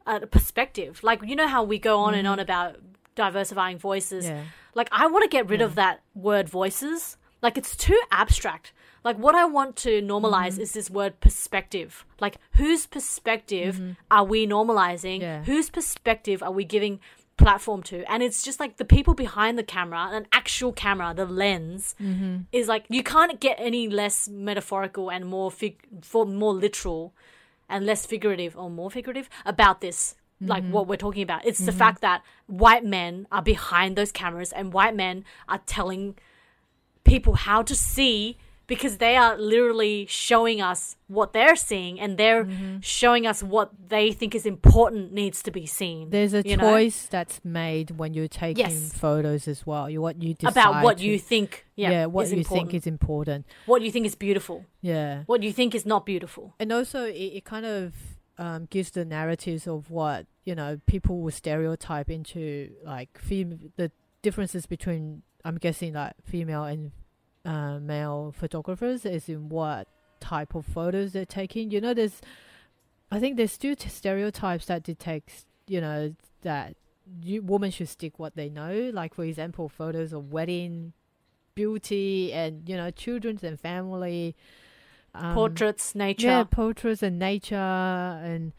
[0.06, 1.00] a perspective.
[1.02, 2.76] Like, you know how we go on and on about
[3.14, 4.42] diversifying voices Yeah.
[4.74, 7.16] like I want to get rid of that word voices.
[7.42, 8.72] Like it's too abstract.
[9.04, 10.60] Like what I want to normalize Mm-hmm.
[10.62, 12.04] is this word perspective.
[12.20, 15.16] Like whose perspective are we normalizing?
[15.20, 15.22] Mm-hmm.
[15.22, 15.42] Yeah.
[15.44, 17.00] Whose perspective are we giving
[17.38, 18.04] platform to?
[18.10, 22.36] And it's just like the people behind the camera, an actual camera, the lens Mm-hmm.
[22.52, 27.14] is like you can't get any less metaphorical and more fig- for more literal
[27.68, 30.72] and less figurative or more figurative about this like Mm-hmm.
[30.72, 34.70] what we're talking about it's the fact that white men are behind those cameras and
[34.72, 36.14] white men are telling
[37.04, 42.44] people how to see because they are literally showing us what they're seeing and they're
[42.44, 42.78] Mm-hmm.
[42.80, 46.70] showing us what they think is important needs to be seen There's a you know?
[46.70, 48.92] choice that's made when you're taking Yes.
[48.92, 49.88] photos as well.
[49.88, 52.70] You what you decide about what to- you think yeah, yeah, what is you important.
[52.70, 53.46] think is important.
[53.66, 55.22] what you think is beautiful Yeah.
[55.26, 57.94] what you think is not beautiful and also it, it kind of
[58.38, 63.90] um, gives the narratives of what you know people will stereotype into like fem- the
[64.22, 66.90] differences between I'm guessing like female and
[67.46, 69.88] uh, male photographers is in what
[70.20, 71.70] type of photos they're taking.
[71.70, 72.20] You know, there's
[73.10, 76.74] I think there's still stereotypes that detects you know that
[77.22, 78.90] you, women should stick what they know.
[78.92, 80.92] Like for example, photos of wedding,
[81.54, 84.34] beauty, and you know children's and family.
[85.14, 88.52] Um, portraits nature yeah, portraits and nature and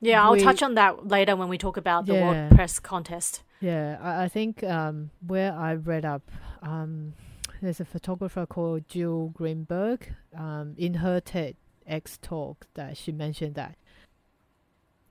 [0.00, 2.22] Yeah, I'll we- touch on that later when we talk about the Yeah.
[2.24, 3.44] World Press Contest.
[3.60, 6.22] yeah, I, I think um, where I read up,
[6.62, 7.12] um,
[7.62, 10.14] there's a photographer called Jill Greenberg.
[10.36, 13.76] Um, in her TEDx talk, that she mentioned that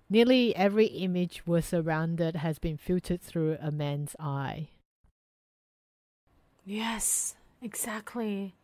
[0.09, 4.69] nearly every image we're surrounded has been filtered through a man's eye.
[6.65, 8.55] Yes, exactly.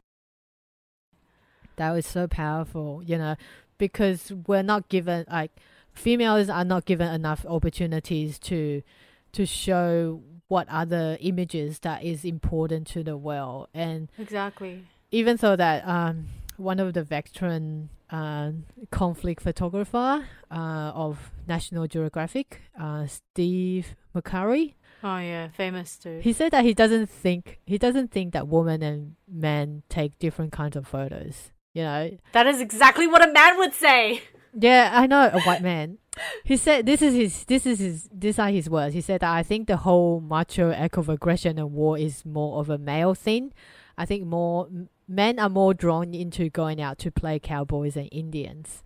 [1.78, 3.36] That was so powerful, you know,
[3.78, 5.52] because we're not given like
[5.94, 8.84] females are not given enough opportunities to
[9.32, 14.86] to show what other images that is important to the world and Exactly.
[15.12, 16.26] even so that um
[16.58, 18.52] one of the veteran uh,
[18.90, 26.20] conflict photographer uh, of National Geographic, uh, Steve McCurry, Oh yeah, famous too.
[26.24, 30.52] he said that he doesn't think he doesn't think that women and men take different
[30.52, 31.52] kinds of photos.
[31.76, 34.24] You know, that is exactly what a man would say.
[34.60, 36.00] Yeah, I know a white man.
[36.44, 38.94] He said this is his this is his these are his words.
[38.94, 42.60] He said that I think the whole macho act of aggression and war is more
[42.60, 43.54] of a male thing.
[43.98, 44.70] I think more
[45.08, 48.84] men are more drawn into going out to play cowboys and Indians.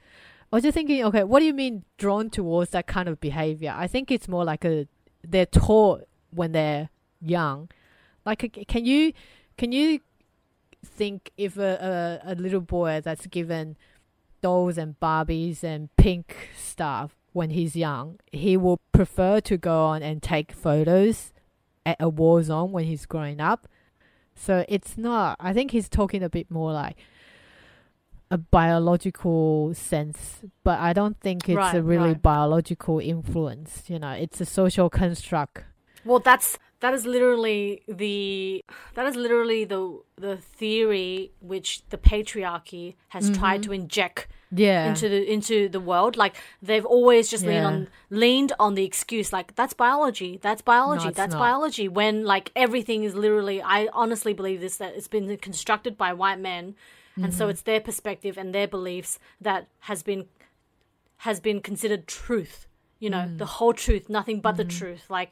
[0.52, 3.74] I was just thinking, okay, what do you mean drawn towards that kind of behavior?
[3.76, 4.88] I think it's more like a
[5.24, 6.90] they're taught when they're
[7.22, 7.70] young.
[8.26, 9.14] Like, can you
[9.58, 10.02] can you
[10.84, 13.78] think if a, a, a little boy that's given
[14.42, 20.04] dolls and Barbies and pink stuff when he's young, he will prefer to go on
[20.04, 21.34] and take photos
[21.86, 23.68] at a war zone when he's growing up.
[24.36, 25.38] So it's not.
[25.40, 26.98] I think he's talking a bit more like
[28.30, 32.22] a biological sense, but I don't think it's Right, a really right.
[32.22, 33.84] biological influence.
[33.88, 35.64] You know, it's a social construct.
[36.06, 38.64] Well, that's that is literally the
[38.96, 43.72] that is literally the the theory which the patriarchy has tried mm-hmm.
[43.72, 44.90] to inject Yeah.
[44.90, 46.18] into the into the world.
[46.18, 51.08] Like they've always just leaned on leaned on the excuse like that's biology, that's biology,
[51.08, 51.40] it's that's not.
[51.40, 51.88] biology.
[51.88, 56.40] When like everything is literally, I honestly believe this that it's been constructed by white
[56.40, 56.76] men,
[57.16, 57.32] and Mm-hmm.
[57.38, 60.26] so it's their perspective and their beliefs that has been
[61.18, 62.68] has been considered truth.
[63.00, 63.38] You know, Mm.
[63.40, 64.58] the whole truth, nothing but Mm-hmm.
[64.58, 65.04] the truth.
[65.10, 65.32] Like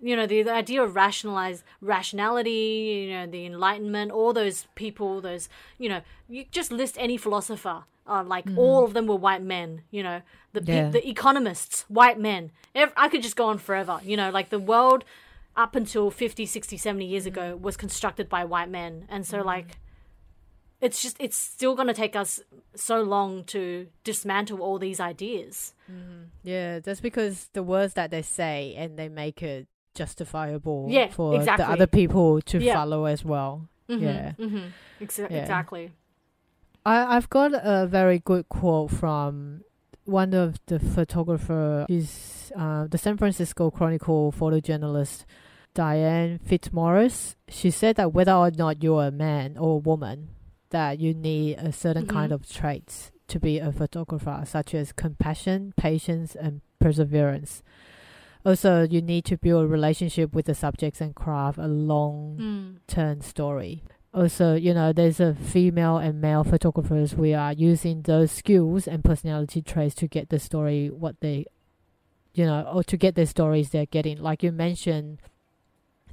[0.00, 5.20] you know the, the idea of rationalize rationality you know the enlightenment all those people
[5.20, 8.58] those you know you just list any philosopher uh, like mm-hmm.
[8.58, 10.20] all of them were white men you know
[10.52, 10.90] the pe- Yeah.
[10.90, 12.50] the economists white men.
[12.74, 15.04] I could just go on forever you know like the world
[15.56, 17.62] up until 50 60 70 years ago mm-hmm.
[17.62, 19.06] was constructed by white men.
[19.08, 19.46] And so mm-hmm.
[19.46, 19.78] like
[20.80, 22.40] it's just it's still going to take us
[22.74, 25.74] so long to dismantle all these ideas.
[26.42, 29.66] Yeah, that's because the words that they say and they make it
[29.96, 31.64] justifiable Yeah, for exactly.
[31.64, 32.74] the other people to Yeah.
[32.74, 33.68] follow as well.
[33.88, 34.32] Mhm, Yeah.
[34.38, 34.62] mhm.
[35.00, 35.42] Exa- Yeah.
[35.42, 35.90] exactly
[36.84, 39.62] I, I've got a very good quote from
[40.04, 41.84] one of the photographer.
[41.88, 45.24] She's uh, the San Francisco Chronicle photojournalist
[45.74, 47.34] Deanne Fitzmaurice.
[47.48, 50.28] She said that whether or not you're a man or a woman,
[50.70, 52.34] that you need a certain kind Mhm.
[52.36, 57.62] of traits to be a photographer, such as compassion, patience, and perseverance.
[58.46, 63.22] Also, you need to build a relationship with the subjects and craft a long mm.
[63.24, 63.82] story.
[64.14, 67.16] Also, you know, there's a female and male photographers.
[67.16, 71.46] We are using those skills and personality traits to get the story what they,
[72.34, 74.22] you know, or to get the stories they're getting.
[74.22, 75.18] Like you mentioned,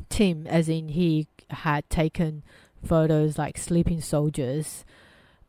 [0.09, 2.41] Tim, as in he had taken
[2.83, 4.85] photos like sleeping soldiers,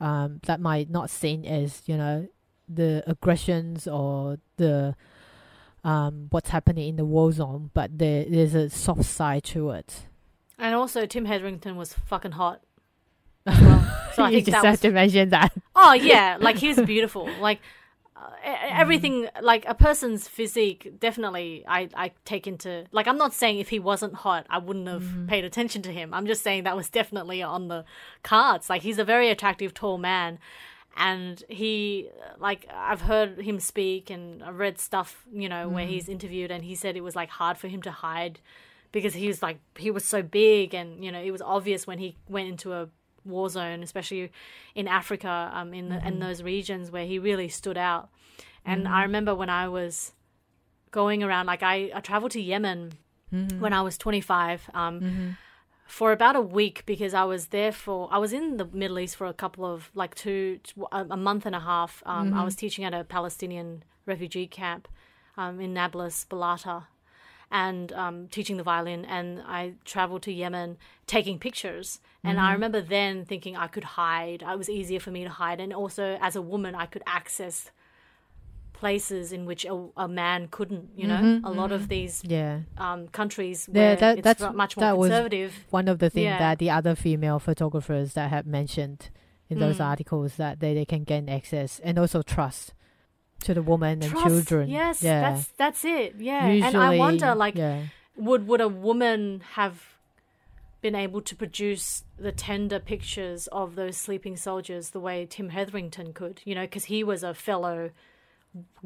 [0.02, 2.28] um, that might not seen as you know
[2.68, 4.94] the aggressions or the
[5.84, 10.06] um what's happening in the war zone, but there there's a soft side to it.
[10.58, 12.62] And also, Tim Hetherington was fucking hot.
[13.46, 13.90] Well.
[14.14, 14.80] So I you just have was.
[14.80, 15.52] to mention that.
[15.74, 17.28] Oh yeah, like he was beautiful.
[17.40, 17.60] Like
[18.16, 18.80] uh, Mm-hmm.
[18.80, 21.64] everything, like a person's physique, definitely.
[21.66, 23.06] I I take into like.
[23.08, 25.26] I'm not saying if he wasn't hot, I wouldn't have Mm-hmm.
[25.26, 26.14] paid attention to him.
[26.14, 27.84] I'm just saying that was definitely on the
[28.22, 28.70] cards.
[28.70, 30.38] Like he's a very attractive, tall man.
[30.96, 35.92] And he, like, I've heard him speak and I've read stuff, you know, where Mm-hmm.
[35.92, 38.38] he's interviewed, and he said it was like hard for him to hide
[38.92, 41.98] because he was like he was so big and you know it was obvious when
[41.98, 42.88] he went into a
[43.24, 44.30] war zone especially
[44.76, 48.08] in africa um in the, in those regions where he really stood out.
[48.64, 50.12] And i remember when i was
[50.92, 52.92] going around like i, I traveled to yemen
[53.58, 55.00] when i was 25 um
[55.94, 59.14] for about a week because I was there for I was in the Middle East
[59.14, 60.58] for a couple of like two
[60.90, 62.02] a month and a half.
[62.04, 64.88] Um, I was teaching at a Palestinian refugee camp
[65.36, 66.86] um, in Nablus, Balata,
[67.48, 69.04] and um, teaching the violin.
[69.04, 72.00] And I traveled to Yemen taking pictures.
[72.24, 74.42] And I remember then thinking I could hide.
[74.42, 77.70] It was easier for me to hide, and also as a woman, I could access
[78.74, 80.90] places in which a, a man couldn't.
[80.94, 82.60] You know, a lot of these Yeah.
[82.76, 85.54] um, countries Yeah, where that- it's that's- much more that was- conservative.
[85.70, 86.38] One of the things Yeah.
[86.38, 89.08] that the other female photographers that have mentioned
[89.48, 89.84] in those Mm.
[89.86, 92.74] articles that they, they can gain access and also trust
[93.44, 94.68] to the woman and children.
[94.68, 95.20] Yes, yeah.
[95.20, 96.16] that's that's it.
[96.18, 97.82] Yeah, and I wonder, like, yeah.
[98.16, 99.76] would would a woman have
[100.80, 106.12] been able to produce the tender pictures of those sleeping soldiers the way Tim Hetherington
[106.12, 106.40] could?
[106.44, 107.90] You know, because he was a fellow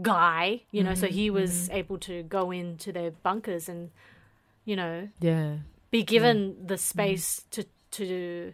[0.03, 0.63] guy.
[0.71, 3.91] You know, so Mm-hmm, he was able to go into their bunkers and,
[4.65, 5.59] you know, yeah.
[5.91, 6.79] be given the Mm-hmm.
[6.93, 8.53] space to to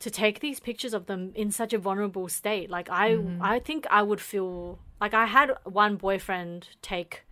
[0.00, 3.42] to take these pictures of them in such a vulnerable state like i Mm-hmm.
[3.42, 7.24] i think i would feel like i had one boyfriend take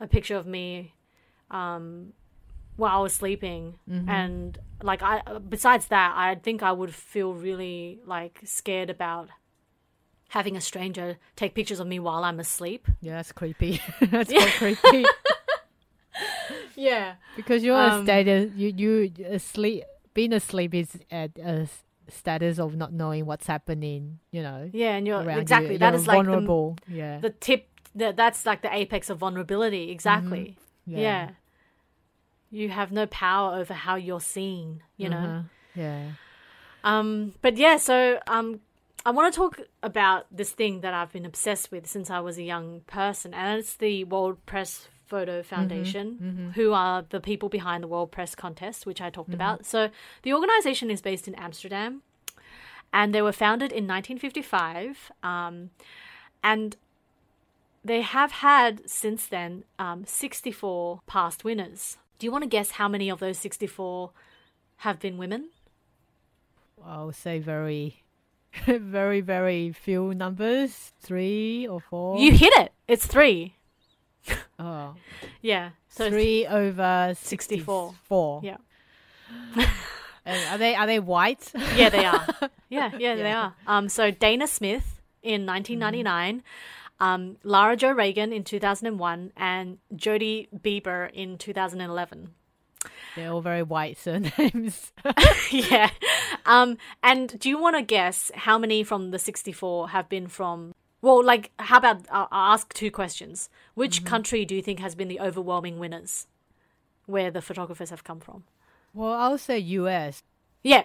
[0.00, 0.94] a picture of me
[1.50, 2.12] um
[2.76, 4.08] while i was sleeping Mm-hmm.
[4.08, 9.28] and like i besides that i think i would feel really like scared about
[10.28, 13.80] having a stranger take pictures of me while i'm asleep Yeah, that's creepy.
[14.00, 15.04] that's so creepy.
[16.74, 21.68] yeah because you're Um, a status you you asleep being asleep is at a
[22.08, 24.70] status of not knowing what's happening, you know.
[24.72, 25.78] yeah and you're exactly you.
[25.78, 26.78] that You're is like the, vulnerable.
[26.88, 27.18] yeah.
[27.18, 30.56] the tip that that's like the apex of vulnerability exactly
[30.88, 31.00] Mm-hmm.
[31.00, 31.30] yeah.
[32.50, 35.42] you have no power over how you're seen you know Uh-huh.
[35.74, 36.02] Yeah.
[36.84, 38.60] um but yeah so um
[39.06, 42.36] i want to talk about this thing that i've been obsessed with since i was
[42.36, 47.82] a young person and it's the world press photo foundation who are the people behind
[47.82, 49.88] the world press contest which i talked about so
[50.22, 52.02] the organization is based in amsterdam
[52.92, 55.10] and they were founded in 1955.
[55.22, 55.70] Um,
[56.42, 56.76] and
[57.84, 61.98] they have had since then um, 64 past winners.
[62.18, 64.10] Do you want to guess how many of those 64
[64.78, 65.50] have been women?
[66.84, 68.02] I'll say very,
[68.66, 70.92] very, very few numbers.
[71.00, 72.18] Three or four.
[72.18, 72.72] You hit it.
[72.88, 73.54] It's three.
[74.58, 74.94] oh,
[75.42, 75.70] Yeah.
[75.88, 77.94] So three over 64.
[78.04, 78.40] Four.
[78.42, 78.56] Yeah.
[80.26, 81.52] Are they are they white?
[81.76, 82.26] Yeah, they are.
[82.68, 83.54] Yeah, yeah, they are.
[83.66, 86.42] Um, so Dayna Smith in 1999,
[86.98, 92.30] um, Lara Jo Regan in 2001, and Jodi Bieber in 2011.
[93.14, 94.92] They're all very white surnames.
[95.50, 95.90] yeah.
[96.44, 100.74] Um, and do you want to guess how many from the 64 have been from?
[101.02, 103.48] Well, like, how about I'll ask two questions.
[103.74, 106.26] Which country do you think has been the overwhelming winners
[107.06, 108.44] where the photographers have come from?
[108.94, 110.22] well, I'll say U.S.
[110.64, 110.84] Yeah,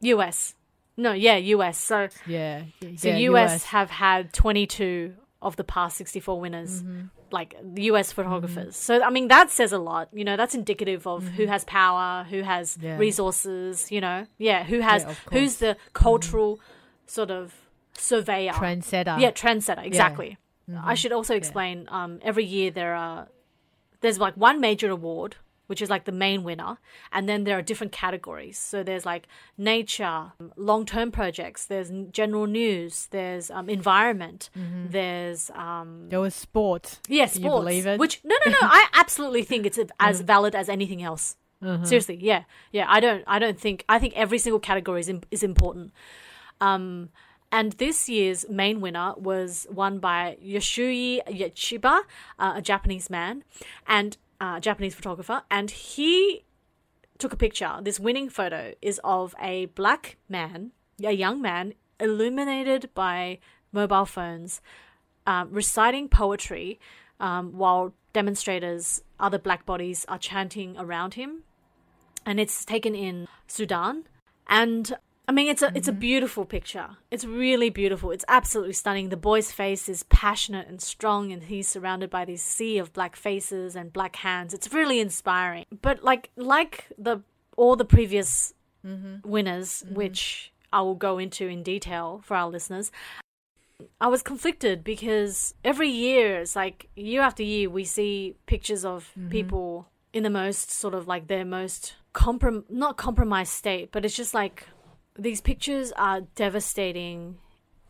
[0.00, 0.54] US.
[0.96, 1.78] No, yeah, US.
[1.78, 2.64] So, Yeah.
[2.96, 7.06] so yeah, US, have had 22 of the past 64 winners, Mm-hmm.
[7.32, 8.76] like the US photographers.
[8.76, 10.08] So, I mean, that says a lot.
[10.12, 12.86] You know, that's indicative of who has power, who has Mm-hmm.
[12.86, 12.96] Yeah.
[12.98, 15.56] resources, you know, yeah, who has, Yeah, who's.
[15.56, 15.64] Mm-hmm.
[15.66, 16.60] the cultural
[17.06, 17.52] sort of
[17.94, 18.52] surveyor.
[18.52, 19.20] Trendsetter.
[19.20, 20.38] Yeah, trendsetter, exactly.
[20.70, 20.88] Mm-hmm.
[20.88, 23.28] I should also explain um, every year there are,
[24.00, 25.36] there's like one major award,
[25.66, 26.78] which is like the main winner,
[27.12, 28.58] and then there are different categories.
[28.58, 36.08] So there's like nature, long term projects, there's general news, there's um, environment, there's um,
[36.08, 36.98] There was sport.
[37.08, 37.64] yeah, Can you sports.
[37.64, 37.98] believe it?
[37.98, 38.58] Which no, no, no.
[38.62, 41.36] I absolutely think it's as valid as anything else.
[41.64, 41.84] Uh-huh.
[41.84, 42.42] Seriously, yeah,
[42.72, 42.86] yeah.
[42.88, 43.84] I don't, I don't think.
[43.88, 45.92] I think every single category is im- is important.
[46.60, 47.10] Um,
[47.52, 51.20] and this year's main winner was won by Yasuyoshi
[51.54, 52.00] Chiba,
[52.38, 53.44] uh, a Japanese man
[53.86, 56.44] and uh, Japanese photographer, and he
[57.16, 57.78] took a picture.
[57.80, 60.72] This winning photo is of a black man,
[61.02, 63.38] a young man, illuminated by
[63.70, 64.60] mobile phones,
[65.28, 66.80] um, reciting poetry
[67.20, 71.44] um, while demonstrators, other black bodies, are chanting around him.
[72.26, 74.08] And it's taken in Sudan.
[74.48, 74.96] And
[75.28, 76.00] I mean, it's a it's a mm-hmm.
[76.00, 76.88] beautiful picture.
[77.10, 78.10] It's really beautiful.
[78.10, 79.08] It's absolutely stunning.
[79.08, 83.14] The boy's face is passionate and strong, and he's surrounded by this sea of black
[83.14, 84.52] faces and black hands.
[84.52, 85.66] It's really inspiring.
[85.80, 87.22] But like like the
[87.56, 88.52] all the previous
[88.84, 89.28] mm-hmm.
[89.28, 89.94] winners, mm-hmm.
[89.94, 92.90] which I will go into in detail for our listeners,
[94.00, 99.12] I was conflicted because every year, it's like year after year, we see pictures of
[99.30, 104.16] people in the most sort of like their most comprom not compromised state, but it's
[104.16, 104.66] just like
[105.18, 107.38] these pictures are devastating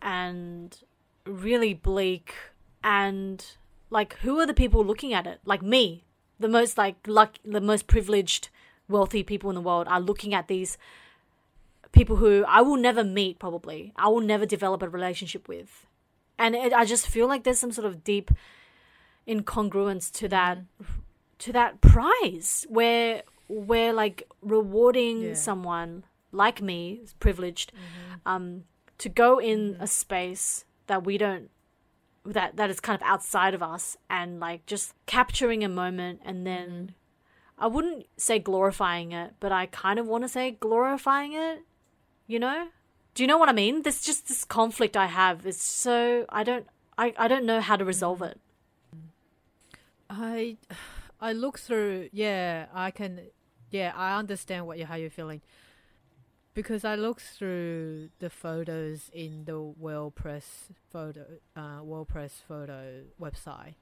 [0.00, 0.76] and
[1.24, 2.34] really bleak
[2.82, 3.44] and
[3.90, 5.40] like who are the people looking at it?
[5.44, 6.04] Like me.
[6.40, 8.48] The most like luck the most privileged
[8.88, 10.76] wealthy people in the world are looking at these
[11.92, 13.92] people who I will never meet probably.
[13.96, 15.86] I will never develop a relationship with.
[16.38, 18.30] And it, I just feel like there's some sort of deep
[19.28, 20.58] incongruence to that
[21.38, 25.34] to that prize where we're like rewarding Yeah.
[25.34, 28.14] someone like me privileged mm-hmm.
[28.26, 28.64] um
[28.98, 31.50] to go in a space that we don't
[32.24, 36.46] that that is kind of outside of us and like just capturing a moment and
[36.46, 36.86] then mm-hmm.
[37.58, 41.60] I wouldn't say glorifying it, but I kind of want to say glorifying it,
[42.26, 42.68] you know?
[43.14, 43.82] Do you know what I mean?
[43.82, 45.46] There's just this conflict I have.
[45.46, 46.66] It's so I don't
[46.98, 48.30] I, I don't know how to resolve mm-hmm.
[48.32, 48.40] it.
[50.10, 50.56] I
[51.20, 52.08] I look through.
[52.12, 53.20] Yeah, I can.
[53.70, 55.40] Yeah, I understand what you how you're feeling.
[56.54, 61.24] Because I looked through the photos in the World Press photo,
[61.56, 63.74] uh, World Press photo website.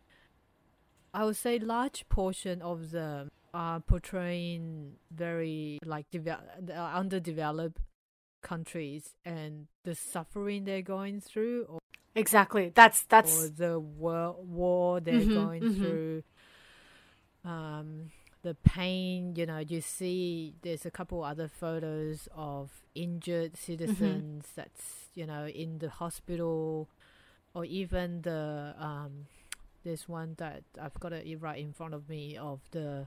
[1.12, 7.80] I would say large portion of them are portraying very like deve- uh, underdeveloped
[8.42, 11.78] countries and the suffering they're going through, or
[12.14, 12.70] Exactly.
[12.74, 15.80] That's or that's the war, war they're Mhm, going mhm.
[15.80, 16.22] through,
[17.44, 18.10] um,
[18.42, 19.34] the pain.
[19.36, 25.46] You know, you see there's a couple other photos of injured citizens that's you know
[25.46, 26.88] in the hospital,
[27.54, 29.26] or even the um,
[29.84, 33.06] there's one that I've got it right in front of me of the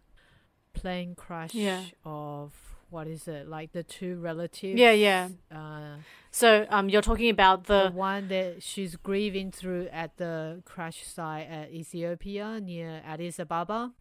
[0.73, 1.83] plane crash Yeah.
[2.03, 2.51] of
[2.89, 5.29] what is it like the two relatives Yeah, yeah.
[5.51, 5.97] uh,
[6.31, 11.03] so um you're talking about the the one that she's grieving through at the crash
[11.05, 13.93] site at Ethiopia near Addis Ababa.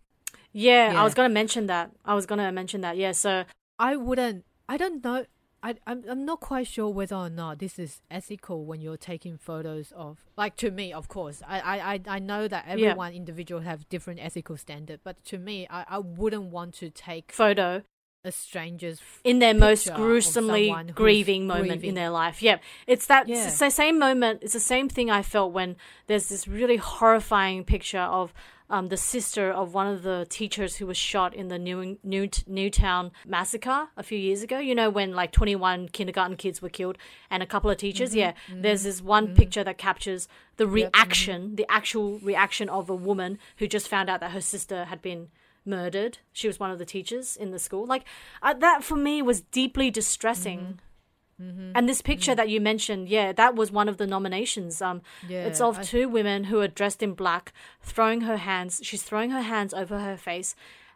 [0.52, 1.90] Yeah, I was going to mention that.
[2.04, 2.96] I was going to mention that.
[2.96, 3.44] Yeah, so
[3.78, 4.44] I wouldn't.
[4.68, 5.26] I don't know.
[5.62, 9.38] I I'm I'm not quite sure whether or not this is ethical when you're taking
[9.38, 11.42] photos of like to me, of course.
[11.46, 15.66] I I I, I know that everyone individual have different ethical standard, but to me,
[15.70, 17.82] I, I wouldn't want to take photo
[18.24, 22.40] a stranger's in their most gruesomely grieving moment in their life.
[22.42, 22.62] Yep.
[22.86, 23.48] It's that Yeah.
[23.48, 25.76] same moment, it's the same thing I felt when
[26.06, 28.32] there's this really horrifying picture of
[28.72, 32.28] um, the sister of one of the teachers who was shot in the New, New
[32.46, 34.58] Newtown massacre a few years ago.
[34.58, 36.96] You know when like 21 kindergarten kids were killed
[37.30, 38.10] and a couple of teachers.
[38.10, 38.18] Mm-hmm.
[38.18, 43.38] Yeah, there's this one picture that captures the reaction, the actual reaction of a woman
[43.58, 45.28] who just found out that her sister had been
[45.66, 46.18] murdered.
[46.32, 47.84] She was one of the teachers in the school.
[47.84, 48.04] Like
[48.42, 50.80] uh, that for me was deeply distressing.
[51.74, 54.80] And this picture that you mentioned, yeah, that was one of the nominations.
[54.82, 55.02] Um,
[55.46, 58.80] it's of I- two women who are dressed in black, throwing her hands.
[58.82, 60.54] She's throwing her hands over her face.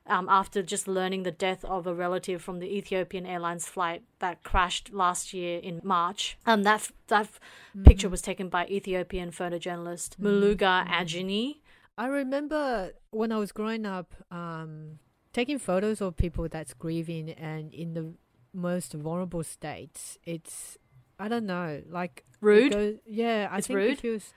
[0.08, 4.44] Um, after just learning the death of a relative from the Ethiopian Airlines flight that
[4.44, 7.40] crashed last year in March, um, that f- that f-
[7.82, 11.56] picture was taken by Ethiopian photojournalist Mulugeta Ayene.
[11.98, 15.00] I remember when I was growing up, um,
[15.32, 18.14] taking photos of people that's grieving and in the
[18.52, 20.18] most vulnerable states.
[20.24, 20.78] It's
[21.18, 22.72] I don't know, like Rude?
[22.72, 23.90] goes- yeah, I It's think rude?
[23.92, 24.32] it feels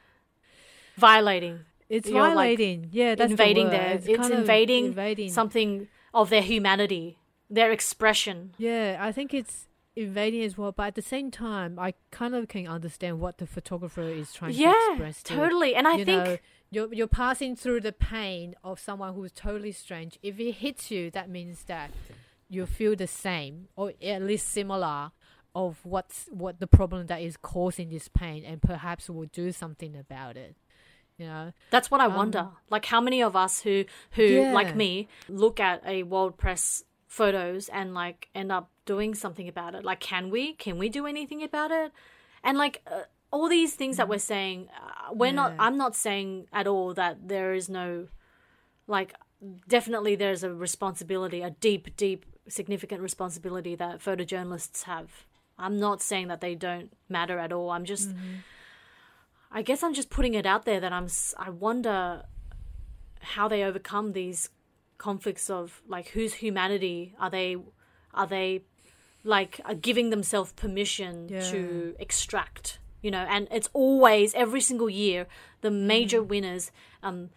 [0.97, 2.89] violating it's You're, like, violating.
[2.91, 3.73] yeah, that's the invading word.
[3.73, 7.17] their- It's it's invading invading something of their humanity,
[7.49, 8.53] their expression.
[8.59, 12.47] Yeah, I think it's invading as well, but at the same time, I kind of
[12.47, 15.23] can understand what the photographer is trying to Yeah, express.
[15.23, 15.73] to totally.
[15.73, 16.37] And I you think know,
[16.69, 20.19] you're you're passing through the pain of someone who's totally strange.
[20.21, 21.89] If it hits you, that means that
[22.49, 25.11] you feel the same or at least similar
[25.55, 29.95] of what's what the problem that is causing this pain, and perhaps we'll do something
[29.95, 30.55] about it.
[31.17, 32.47] You know, That's what I Um, wonder.
[32.69, 34.53] Like how many of us who who Yeah.
[34.53, 39.75] like me look at a world press photos and like end up doing something about
[39.75, 39.83] it.
[39.83, 40.53] Like can we?
[40.53, 41.91] Can we do anything about it?
[42.43, 45.55] And like uh, all these things that we're saying, uh, we're not Mm.
[45.59, 48.07] I'm not saying at all that there is no
[48.87, 49.13] like
[49.67, 55.25] definitely there's a responsibility, a deep deep significant responsibility that photojournalists have.
[55.57, 57.69] I'm not saying that they don't matter at all.
[57.71, 58.35] I'm just Mm-hmm.
[59.51, 61.07] I guess I'm just putting it out there that I'm.
[61.37, 62.23] I wonder
[63.21, 64.49] how they overcome these
[64.97, 67.57] conflicts of like whose humanity are they?
[68.13, 68.61] Are they
[69.23, 72.79] like are giving themselves permission to extract?
[73.01, 75.25] You know, and it's always every single year
[75.61, 76.71] the major winners
[77.01, 77.29] um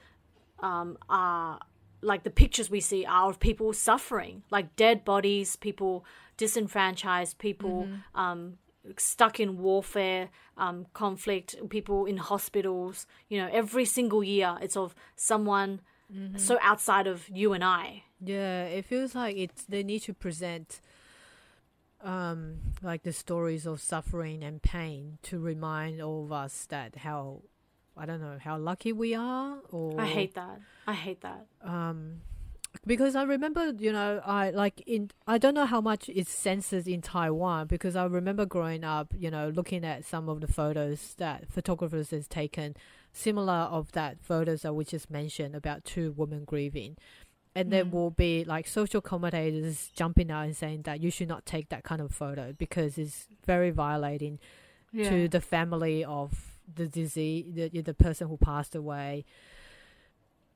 [0.61, 1.61] um are
[2.03, 6.05] like the pictures we see are of people suffering, like dead bodies, people
[6.37, 8.59] disenfranchised, people um
[8.97, 13.07] stuck in warfare, um, conflict, people in hospitals.
[13.29, 15.81] You know, every single year it's of someone
[16.37, 18.05] so outside of you and I.
[18.21, 20.81] Yeah, it feels like it's they need to present
[22.03, 27.43] um like the stories of suffering and pain to remind all of us that how
[27.97, 30.61] I don't know how lucky we are or I hate that.
[30.87, 31.47] I hate that.
[31.63, 32.21] um
[32.87, 36.89] because I remember, you know, I like in I don't know how much it's censored
[36.89, 41.15] in Taiwan because I remember growing up, you know, looking at some of the photos
[41.19, 42.75] that photographers has taken
[43.13, 46.97] similar of that photos that we just mentioned about two women grieving.
[47.55, 47.91] And there Mm.
[47.91, 51.85] will be like social commentators jumping out and saying that you should not take that
[51.85, 54.39] kind of photo because it's very violating
[55.11, 59.25] to the family of the disease, the, the person who passed away.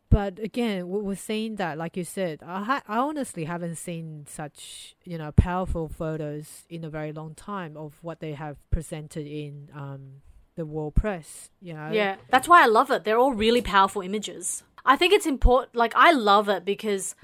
[0.08, 4.24] But again, we- we're seeing that, like you said, I, ha- I honestly haven't seen
[4.28, 9.26] such you know powerful photos in a very long time of what they have presented
[9.26, 10.22] in um,
[10.54, 11.50] the world press.
[11.60, 13.02] You know, Yeah, that's why I love it.
[13.04, 14.62] They're all really powerful images.
[14.84, 15.74] I think it's important.
[15.74, 17.16] Like I love it because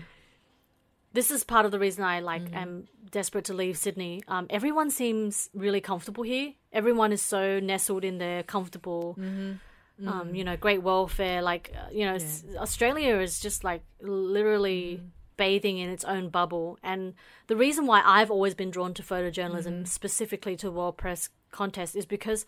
[1.13, 4.23] this is part of the reason I like am desperate to leave Sydney.
[4.29, 6.55] Um, everyone seems really comfortable here.
[6.73, 9.17] Everyone is so nestled in their comfortable.
[10.05, 11.43] Um, you know, great welfare.
[11.43, 15.01] Like uh, you know, s Australia is just like literally
[15.37, 16.79] bathing in its own bubble.
[16.83, 17.15] And
[17.47, 22.07] the reason why I've always been drawn to photojournalism, specifically to World Press contest, is
[22.07, 22.47] because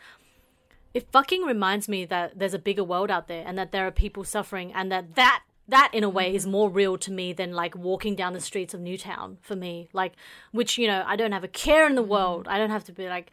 [0.95, 3.91] it fucking reminds me that there's a bigger world out there and that there are
[3.91, 7.53] people suffering and that that that in a way is more real to me than
[7.53, 10.13] like walking down the streets of Newtown for me like
[10.53, 12.47] which you know I don't have a care in the world.
[12.49, 13.31] I don't have to be like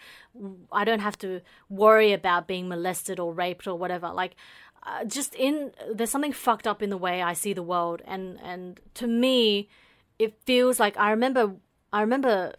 [0.72, 4.10] I don't have to worry about being molested or raped or whatever.
[4.10, 4.36] Like
[4.84, 8.02] uh, just in there's something fucked up in the way I see the world.
[8.06, 9.70] And and to me
[10.18, 11.56] it feels like I remember
[11.92, 12.54] I remember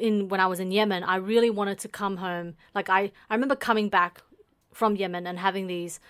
[0.00, 2.54] in when I was in Yemen, I really wanted to come home.
[2.74, 4.22] Like I, I remember coming back
[4.72, 6.00] from Yemen and having these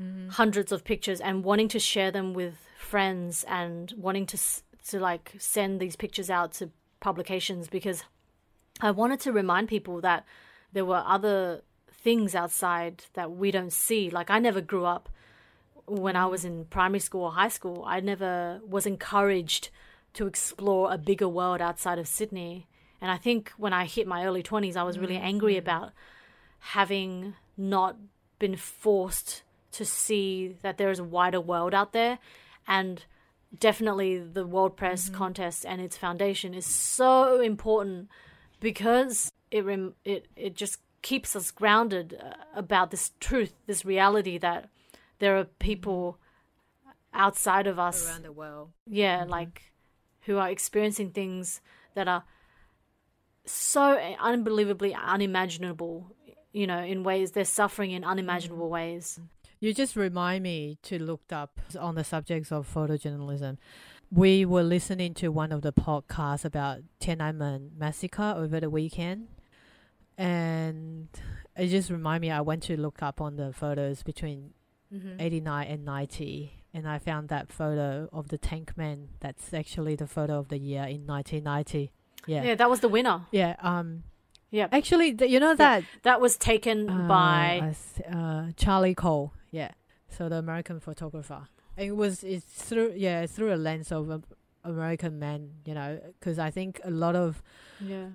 [0.00, 0.28] Mm-hmm.
[0.30, 4.38] hundreds of pictures and wanting to share them with friends and wanting to
[4.88, 6.70] to like send these pictures out to
[7.00, 8.04] publications because
[8.80, 10.24] I wanted to remind people that
[10.72, 14.08] there were other things outside that we don't see.
[14.08, 15.10] Like I never grew up
[15.86, 16.46] when I was mm.
[16.46, 17.84] in primary school or high school.
[17.86, 19.68] I never was encouraged
[20.14, 22.66] to explore a bigger world outside of Sydney.
[23.00, 25.24] And I think when I hit my early 20s, I was really mm-hmm.
[25.26, 25.66] angry mm-hmm.
[25.66, 25.92] about
[26.60, 27.96] having not
[28.38, 29.42] been forced
[29.72, 32.18] to see that there is a wider world out there.
[32.66, 33.04] And
[33.58, 35.16] definitely the World Press mm-hmm.
[35.16, 38.08] contest and its foundation is so important
[38.60, 44.38] because it rem- it it just keeps us grounded uh, about this truth, this reality
[44.38, 44.68] that
[45.18, 46.18] there are people
[46.82, 46.90] mm-hmm.
[47.14, 48.70] outside of us around the world.
[48.86, 49.30] yeah, mm-hmm.
[49.30, 49.62] like
[50.22, 51.60] who are experiencing things
[51.94, 52.24] that are
[53.46, 56.14] so unbelievably unimaginable,
[56.52, 59.18] you know, in ways they're suffering in unimaginable ways.
[59.60, 63.58] You just remind me to look up on the subjects of photojournalism.
[64.10, 69.28] We were listening to one of the podcasts about Tiananmen massacre over the weekend,
[70.16, 71.08] and
[71.56, 72.30] it just reminded me.
[72.30, 74.52] I went to look up on the photos between
[74.92, 75.20] Mm-hmm.
[75.20, 80.08] 89 and 90 and I found that photo of the tank man that's actually the
[80.08, 81.92] photo of the year in 1990
[82.26, 82.42] Yeah.
[82.42, 83.20] yeah that was the winner.
[83.30, 84.02] yeah um
[84.50, 87.72] Yeah, actually th- you know that that was taken uh, by
[88.12, 89.70] uh, Charlie Cole yeah
[90.08, 94.24] so the American photographer it was it's through yeah through a lens of
[94.64, 97.42] American men you know because I think a lot of
[97.80, 98.08] yeah.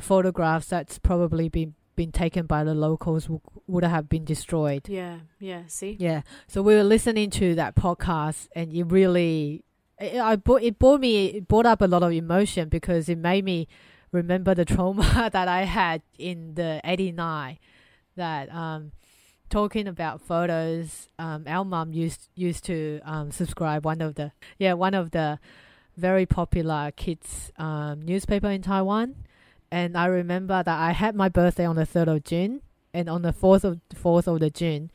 [0.00, 5.18] photographs that's probably been been taken by the locals w- would have been destroyed Yeah,
[5.40, 5.96] yeah, see?
[5.98, 6.22] Yeah.
[6.46, 9.64] So we were listening to that podcast, and it really,
[9.98, 13.18] it, I brought it brought me it brought up a lot of emotion because it
[13.18, 13.66] made me
[14.12, 17.58] remember the trauma that I had in the '89.
[18.14, 18.92] That um,
[19.48, 24.74] talking about photos, um, our mum used used to um subscribe one of the yeah
[24.74, 25.38] one of the
[25.96, 29.16] very popular kids um newspaper in Taiwan,
[29.70, 32.62] and I remember that I had my birthday on the third of June,
[32.94, 34.90] and on the fourth of fourth of the June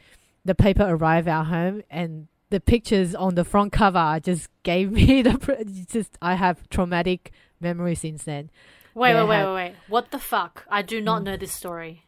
[0.46, 5.22] the paper arrived at home and the pictures on the front cover just gave me
[5.22, 7.32] the just I have traumatic
[7.62, 8.50] memories since then.
[8.94, 9.76] Wait, They wait, wait, wait, wait.
[9.88, 10.66] What the fuck?
[10.70, 11.26] I do not Mm.
[11.26, 12.06] know this story.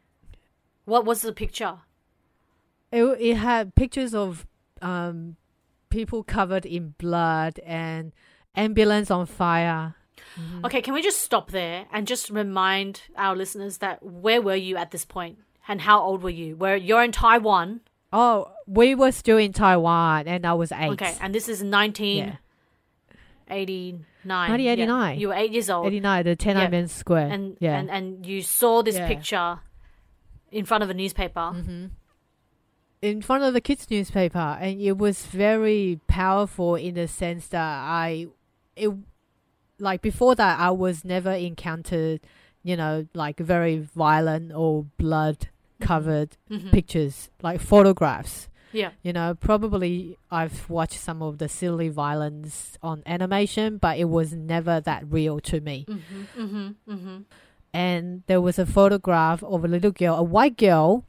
[0.84, 1.80] What was the picture?
[2.96, 4.46] It it had pictures of
[4.82, 5.36] um
[5.90, 8.12] people covered in blood and
[8.56, 9.96] ambulance on fire.
[10.40, 10.66] Mhm.
[10.66, 14.78] Okay, can we just stop there and just remind our listeners that where were you
[14.78, 16.56] at this point and how old were you?
[16.56, 17.82] Where you're in Taiwan.
[18.14, 20.92] Oh, we were still in Taiwan and I was eight.
[20.92, 21.70] Okay, and this is yeah.
[23.48, 24.06] 1989.
[24.26, 25.14] 1989.
[25.16, 25.88] Yeah, you were eight years old.
[25.88, 27.28] 89, the Tiananmen Square.
[27.28, 27.78] and, yeah.
[27.78, 29.08] and and you saw this Yeah.
[29.08, 29.60] picture
[30.52, 31.52] in front of a newspaper.
[31.52, 31.86] hmm
[33.10, 37.72] in front of the kids newspaper and it was very powerful in the sense that
[38.04, 38.28] i
[38.76, 38.90] it
[39.80, 42.20] like before that i was never encountered
[42.64, 45.38] you know like very violent or blood
[45.82, 46.72] covered Mhm.
[46.72, 48.92] pictures like photographs Yeah.
[49.04, 54.34] you know probably i've watched some of the silly violence on animation but it was
[54.34, 56.42] never that real to me Mm-hmm.
[56.42, 56.68] Mm-hmm.
[56.94, 57.18] Mm-hmm.
[57.74, 61.04] and there was a photograph of a little girl, a white girl,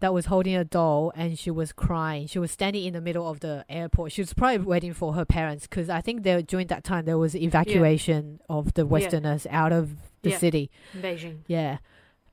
[0.00, 2.26] that was holding a doll, and she was crying.
[2.26, 4.12] She was standing in the middle of the airport.
[4.12, 7.18] She was probably waiting for her parents because I think there during that time there
[7.18, 10.38] was evacuation of the Westerners out of the Yeah.
[10.38, 10.70] city.
[10.96, 11.38] Beijing.
[11.46, 11.78] Yeah,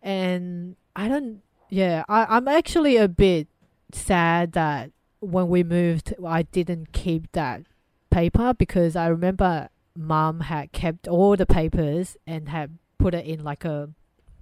[0.02, 1.42] and I don't.
[1.70, 3.48] Yeah, I, I'm actually a bit
[3.92, 7.64] sad that when we moved, I didn't keep that
[8.10, 13.44] paper because I remember mom had kept all the papers and had put it in
[13.44, 13.90] like a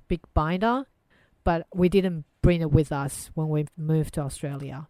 [0.07, 0.86] big binder,
[1.43, 4.88] but we didn't bring it with us when we moved to Australia.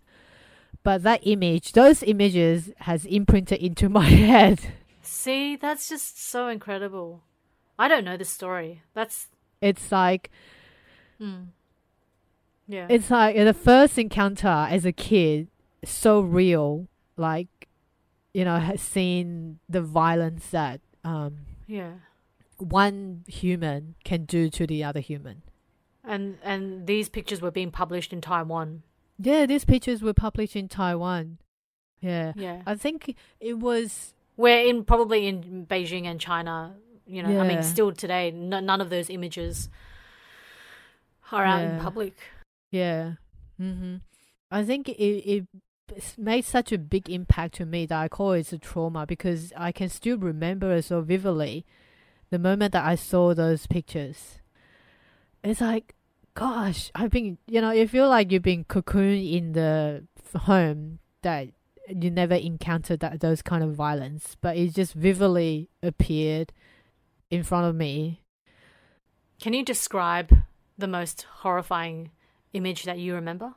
[0.83, 4.59] But that image, those images, has imprinted into my head.
[5.01, 7.23] See, that's just so incredible.
[7.77, 8.83] I don't know the story.
[8.93, 9.27] That's
[9.59, 10.29] It's like
[11.19, 11.47] mm.
[12.67, 12.87] yeah.
[12.89, 15.47] It's like the first encounter as a kid,
[15.83, 16.87] so real.
[17.17, 17.67] Like,
[18.33, 21.93] you know, has seen the violence that um, yeah.
[22.57, 25.41] one human can do to the other human.
[26.03, 28.83] And and these pictures were being published in Taiwan.
[29.19, 31.37] Yeah, these pictures were published in Taiwan.
[31.99, 32.63] Yeah, Yeah.
[32.65, 34.15] I think it was.
[34.35, 36.75] we're in probably in Beijing and China,
[37.05, 39.69] you know, I mean, still today, n- none of those images
[41.31, 42.15] are out in public.
[42.71, 43.13] Yeah,
[43.57, 43.97] hmm
[44.49, 45.47] I think it it
[46.17, 49.71] made such a big impact to me that I call it a trauma because I
[49.71, 51.65] can still remember it so vividly
[52.31, 54.39] the moment that I saw those pictures.
[55.43, 55.95] It's like,
[56.33, 60.03] gosh, I've been, you know, you feel like you've been cocooned in the
[60.35, 61.49] home that
[61.89, 66.53] you never encountered that those kind of violence, but it just vividly appeared
[67.29, 68.21] in front of me.
[69.41, 70.43] Can you describe
[70.77, 72.11] the most horrifying
[72.53, 73.55] image that you remember?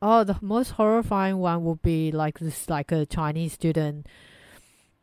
[0.00, 4.06] Oh, the most horrifying one would be like this, like a Chinese student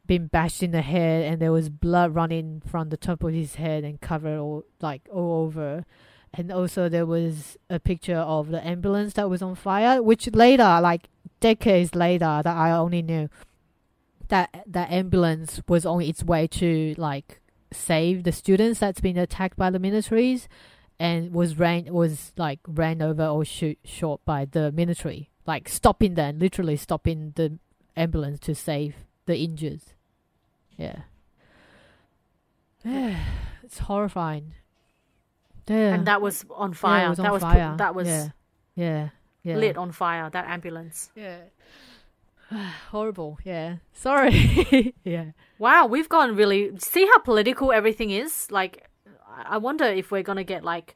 [0.10, 3.56] been bashed in the head and there was blood running from the top of his
[3.56, 5.86] head and covered all like all over.
[6.34, 10.80] And also there was a picture of the ambulance that was on fire which later
[10.82, 13.30] like decades later that i only knew
[14.28, 17.40] that that ambulance was on its way to like
[17.72, 20.48] save the students that's been attacked by the militaries
[21.00, 25.30] and was ran was like ran over or shoot shot by the military.
[25.48, 27.58] Like stopping them literally stopping the
[27.96, 28.96] ambulance to save
[29.26, 29.82] the injured
[30.80, 31.02] yeah
[33.64, 34.54] it's horrifying
[35.68, 37.10] yeah And that was on Yeah, fire.
[37.10, 38.30] was on that was put- that was yeah
[38.76, 39.10] yeah,
[39.44, 39.56] yeah.
[39.58, 40.30] lit on fire.
[40.30, 41.12] That ambulance.
[41.16, 41.38] yeah
[42.92, 45.26] horrible yeah sorry yeah
[45.60, 46.72] Wow, we've gone really.
[46.80, 48.50] See how political everything is.
[48.50, 48.88] Like,
[49.28, 50.96] I I wonder if we're gonna get like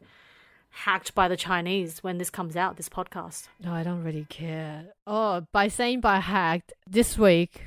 [0.70, 2.78] hacked by the Chinese when this comes out.
[2.78, 3.50] This podcast.
[3.62, 4.86] No, I don't really care.
[5.06, 7.62] Oh, by saying by hacked this week,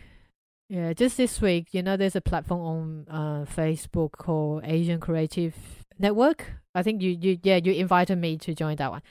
[0.69, 5.55] yeah, just this week, you know, there's a platform on uh, Facebook called Asian Creative
[5.99, 6.55] Network.
[6.75, 9.03] I think you, you, yeah, you invited me to join that one.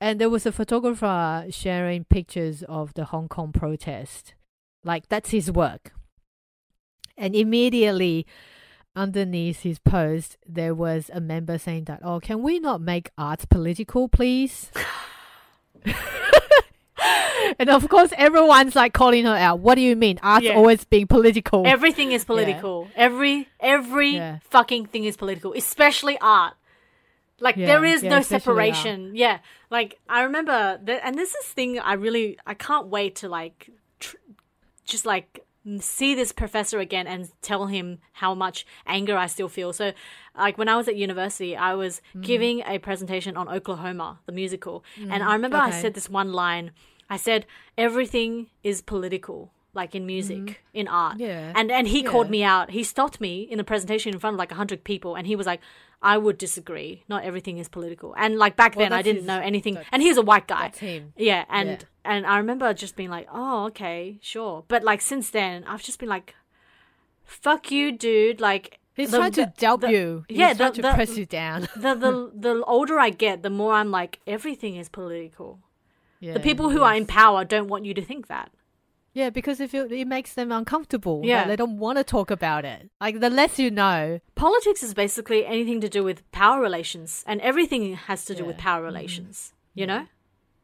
[0.00, 4.34] And there was a photographer sharing pictures of the Hong Kong protest.
[4.84, 5.92] Like that's his work.
[7.16, 8.24] And immediately
[8.94, 13.48] underneath his post, there was a member saying that, "Oh, can we not make art
[13.48, 14.70] political, please?"
[17.58, 19.60] and of course, everyone's like calling her out.
[19.60, 20.18] What do you mean?
[20.22, 20.54] Art's Yeah.
[20.56, 21.66] always being political.
[21.66, 22.88] Everything is political.
[22.96, 24.38] Every every Yeah.
[24.42, 26.54] fucking thing is political, especially art.
[27.40, 29.12] Like Yeah, there is yeah, no separation.
[29.14, 29.38] Yeah,
[29.70, 33.70] like I remember that, and this is thing I really I can't wait to like,
[34.00, 34.16] tr-
[34.84, 35.44] just like
[35.80, 39.72] see this professor again and tell him how much anger I still feel.
[39.72, 39.92] So,
[40.36, 42.22] like when I was at university, I was Mm-hmm.
[42.22, 46.32] giving a presentation on Oklahoma, the musical, and I remember I Mm, said this one
[46.32, 46.72] line.
[47.10, 47.46] I said
[47.76, 51.14] everything is political, like in music, in art.
[51.14, 51.22] Mm-hmm.
[51.22, 51.52] Yeah.
[51.54, 52.70] And and he called me out.
[52.70, 55.46] He stopped me in a presentation in front of like hundred people, and he was
[55.46, 55.60] like,
[56.02, 57.04] "I would disagree.
[57.08, 59.78] Not everything is political." And like back Well, then, I didn't his- know anything.
[59.92, 60.72] And he's a white guy.
[61.16, 61.78] Yeah, and Yeah.
[62.04, 65.98] and I remember just being like, "Oh, okay, sure." But like since then, I've just
[65.98, 66.34] been like,
[67.24, 70.24] "Fuck you, dude!" Like He's the- trying to the- you.
[70.28, 71.68] He's yeah, trying the- to the- press you down.
[71.76, 75.60] The the the older I get, the more I'm like, everything is political.
[76.20, 78.50] Yeah, The people who are in power don't want you to think that.
[79.14, 81.22] Yeah, because if it, it makes them uncomfortable.
[81.24, 81.42] Yeah.
[81.42, 81.48] Yeah.
[81.48, 82.90] They don't want to talk about it.
[83.00, 84.20] Like, the less you know.
[84.34, 88.58] Politics is basically anything to do with power relations, and everything has to do with
[88.58, 89.54] power relations.
[89.74, 90.06] You know.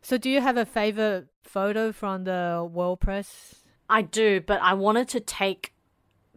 [0.03, 3.57] So, do you have a favorite photo from the World Press?
[3.89, 5.73] I do, but I wanted to take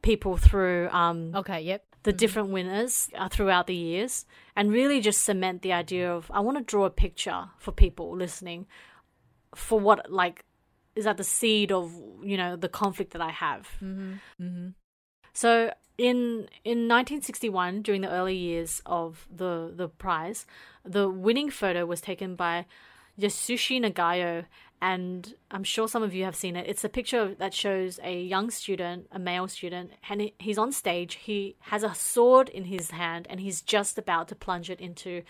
[0.02, 1.84] people through um, Okay, yep.
[2.04, 6.40] the different winners uh, throughout the years and really just cement the idea of I
[6.40, 8.68] want to draw a picture for people listening
[9.58, 10.46] for what like
[10.96, 11.94] is at the seed of
[12.24, 13.70] you know the conflict that I have.
[13.82, 14.14] Mm-hmm.
[14.42, 14.68] Mm-hmm.
[15.34, 20.46] So in in 1961, during the early years of the the prize,
[20.86, 22.66] the winning photo was taken by
[23.20, 24.46] Yasushi Nagao,
[24.82, 26.68] and I'm sure some of you have seen it.
[26.68, 31.16] It's a picture that shows a young student, a male student, and he's on stage.
[31.16, 35.24] He has a sword in his hand, and he's just about to plunge it into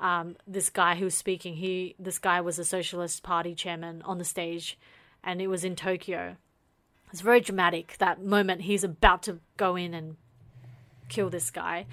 [0.00, 1.56] um, this guy who's speaking.
[1.56, 4.78] He this guy was a Socialist Party chairman on the stage,
[5.24, 6.36] and it was in Tokyo.
[7.12, 8.62] It's very dramatic that moment.
[8.62, 10.16] He's about to go in and
[11.08, 11.86] kill this guy.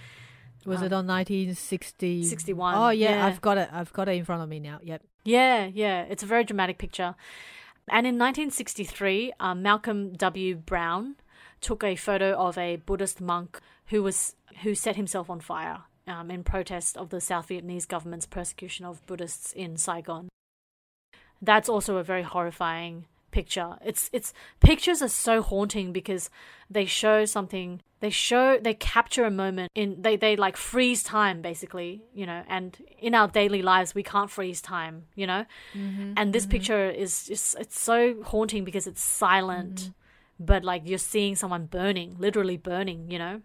[0.65, 2.23] Was it on 1960?
[2.23, 3.25] 61, Oh, yeah, yeah.
[3.25, 3.69] I've got it.
[3.71, 4.79] I've got it in front of me now.
[4.81, 5.03] Yep.
[5.25, 7.15] Yeah, yeah, it's a very dramatic picture.
[7.89, 10.55] And in 1963, um, Malcolm W.
[10.55, 11.15] Browne
[11.59, 16.29] took a photo of a Buddhist monk who was who set himself on fire um,
[16.31, 20.29] in protest of the South Vietnamese government's persecution of Buddhists in Saigon.
[21.41, 23.75] That's also a very horrifying picture.
[23.83, 26.29] It's it's pictures are so haunting because
[26.69, 27.81] they show something.
[27.99, 32.43] They show they capture a moment in they they like freeze time basically, you know.
[32.47, 35.45] And in our daily lives, we can't freeze time, you know.
[35.73, 36.13] Mm-hmm.
[36.15, 36.51] And this mm-hmm.
[36.51, 40.45] picture is just it's so haunting because it's silent, mm-hmm.
[40.45, 43.41] but like you're seeing someone burning, literally burning, you know.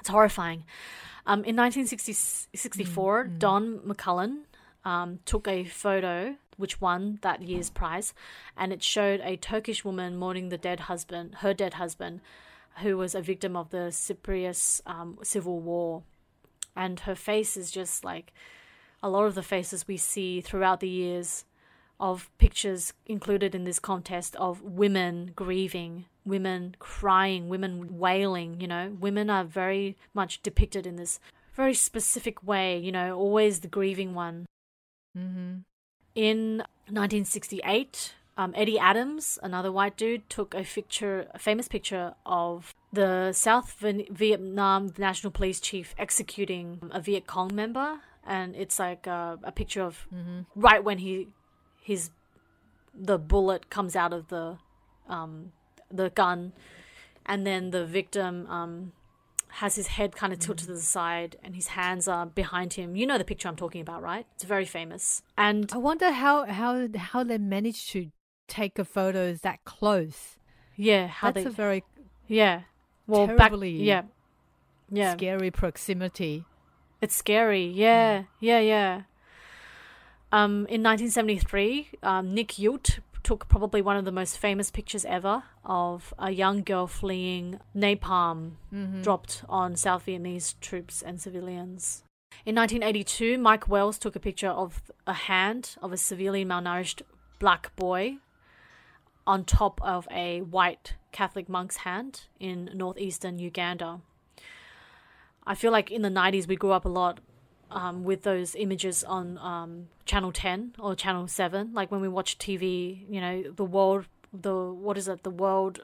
[0.00, 0.64] It's horrifying.
[1.28, 4.44] Um, in 1964, Don McCullin
[4.82, 8.14] um, took a photo which won that year's prize,
[8.56, 12.22] and it showed a Turkish woman mourning the dead husband, her dead husband,
[12.82, 16.02] who was a victim of the Cyprus um, civil war,
[16.74, 18.32] and her face is just like
[19.02, 21.44] a lot of the faces we see throughout the years
[22.00, 28.96] of pictures included in this contest of women grieving, women crying, women wailing, you know.
[29.00, 31.18] Women are very much depicted in this
[31.54, 34.46] very specific way, you know, always the grieving one.
[35.16, 35.58] Mm-hmm.
[36.14, 42.72] In 1968, um, Eddie Adams, another white dude, took a picture, a famous picture of
[42.92, 49.08] the South Vin- Vietnam National Police chief executing a Viet Cong member, and it's like
[49.08, 50.06] a, a picture of
[50.54, 51.26] right when he
[51.88, 52.10] his
[52.94, 54.58] the bullet comes out of the
[55.08, 55.52] um,
[55.90, 56.52] the gun,
[57.24, 58.92] and then the victim um,
[59.62, 62.94] has his head kind of tilted to the side, and his hands are behind him.
[62.94, 64.26] You know the picture I'm talking about, right?
[64.34, 65.22] It's very famous.
[65.38, 68.10] And I wonder how how how they managed to
[68.48, 70.36] take a photos that close.
[70.76, 71.42] yeah, how they.
[71.44, 71.84] That's they a very
[72.26, 72.62] yeah.
[73.06, 74.02] Well, terribly back yeah,
[74.92, 75.12] yeah.
[75.16, 76.44] scary proximity.
[77.00, 77.64] It's scary.
[77.64, 79.02] Yeah, yeah, yeah.
[80.30, 85.42] Um, in 1973, um, Nick Ut took probably one of the most famous pictures ever
[85.64, 88.52] of a young girl fleeing napalm
[89.02, 92.04] dropped on South Vietnamese troops and civilians.
[92.46, 97.02] In 1982, Mike Wells took a picture of a hand of a severely malnourished
[97.38, 98.16] black boy
[99.26, 104.00] on top of a white Catholic monk's hand in northeastern Uganda.
[105.46, 107.20] I feel like in the 90s we grew up a lot
[107.70, 111.72] um, with those images on um, Channel 10 or Channel 7.
[111.72, 115.80] Like when we watch TV, you know, the world, the, what is it, the world.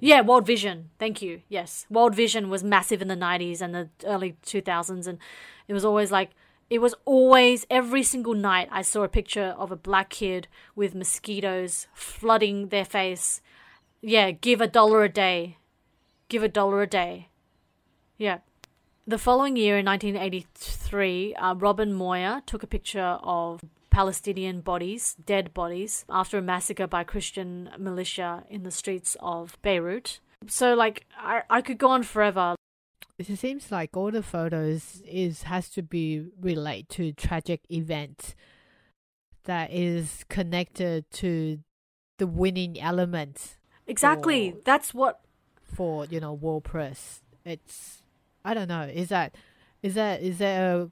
[0.00, 0.90] Yeah, World Vision.
[0.98, 1.42] Thank you.
[1.48, 1.86] Yes.
[1.90, 5.06] World Vision was massive in the 90s and the early 2000s.
[5.06, 5.18] And
[5.66, 6.30] it was always like,
[6.70, 10.94] it was always every single night I saw a picture of a black kid with
[10.94, 13.40] mosquitoes flooding their face.
[14.00, 15.56] Yeah, give a dollar a day.
[16.28, 17.28] Give a dollar a day.
[18.18, 18.38] Yeah.
[19.08, 25.54] The following year, in 1983, uh, Robin Moyer took a picture of Palestinian bodies, dead
[25.54, 30.20] bodies, after a massacre by Christian militia in the streets of Beirut.
[30.46, 32.54] So, like, I, I could go on forever.
[33.18, 38.34] It seems like all the photos is has to be relate to tragic events
[39.44, 41.60] that is connected to
[42.18, 43.56] the winning element
[43.86, 44.52] Exactly.
[44.54, 44.60] Oh.
[44.66, 45.20] That's what.
[45.64, 47.22] for you know world press.
[47.42, 48.02] It's
[48.44, 48.82] I don't know.
[48.82, 49.34] Is that
[49.82, 50.90] is that is there a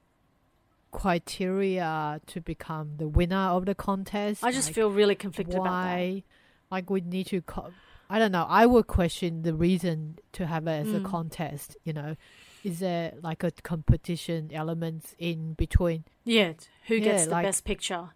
[0.93, 4.43] criteria to become the winner of the contest?
[4.45, 5.71] I just Like, feel really conflicted about that.
[5.97, 6.23] why
[6.71, 7.71] like we need to co-
[8.11, 11.05] i don't know i would question the reason to have it as a Mm.
[11.05, 12.17] contest you know
[12.65, 16.55] is there like a competition element in between Yeah.
[16.89, 18.11] Who gets Yeah, the like- best picture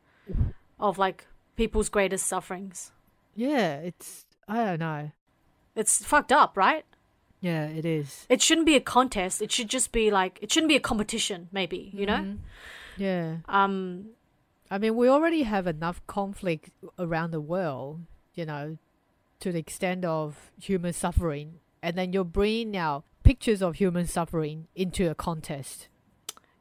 [0.80, 1.26] of, like,
[1.56, 2.90] people's greatest sufferings?
[3.36, 5.12] yeah it's i don't know
[5.76, 6.84] It's fucked up, right?
[7.40, 9.40] Yeah it is It shouldn't be a contest.
[9.42, 12.18] It should just be like, it shouldn't be a competition, maybe, you know?
[12.24, 12.38] Mhm.
[12.96, 14.10] yeah Um,
[14.70, 18.00] i mean we already have enough conflict around the world
[18.34, 18.76] you know
[19.40, 24.68] to the extent of human suffering and then you're bringing now pictures of human suffering
[24.74, 25.88] into a contest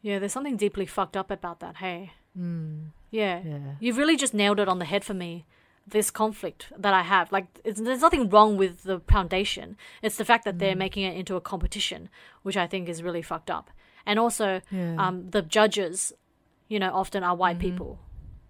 [0.02, 2.14] yeah, there's something deeply fucked up about that, hey?
[2.38, 3.42] mm, Yeah.
[3.44, 5.46] yeah You've really just nailed it on the head for me.
[5.90, 9.76] This conflict that I have, like, it's, there's nothing wrong with the foundation.
[10.04, 10.86] It's the fact that they're Mm.
[10.86, 12.10] making it into a competition,
[12.44, 13.70] which I think is really fucked up.
[14.06, 16.14] And also, yeah um, the judges,
[16.68, 17.62] you know, often are white Mhm.
[17.68, 18.00] people.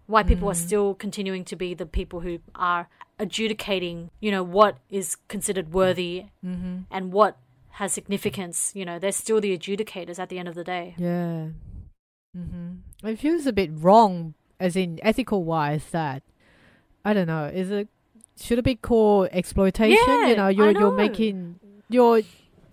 [0.07, 0.67] White people are Mhm.
[0.67, 6.25] still continuing to be the people who are adjudicating, you know, what is considered worthy
[6.43, 6.77] mm-hmm.
[6.89, 7.37] and what
[7.79, 8.73] has significance.
[8.75, 10.95] You know, they're still the adjudicators at the end of the day.
[10.97, 11.49] Yeah.
[12.35, 13.07] Mm-hmm.
[13.07, 15.85] It feels a bit wrong, as in ethical wise.
[15.91, 16.23] That
[17.09, 17.45] I don't know.
[17.45, 17.87] Is it
[18.41, 19.97] should it be called exploitation?
[20.07, 20.79] Yeah, you know, you're know.
[20.79, 22.21] you're making you're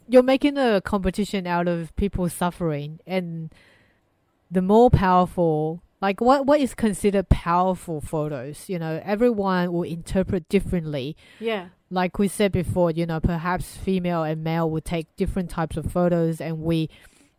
[0.09, 3.53] you're making a competition out of people suffering, and
[4.51, 5.83] the more powerful.
[6.03, 8.69] Like what what is considered powerful photos?
[8.69, 11.69] You know, everyone will interpret differently Yeah.
[11.89, 15.91] like we said before, you know, perhaps female and male would take different types of
[15.91, 16.91] photos and we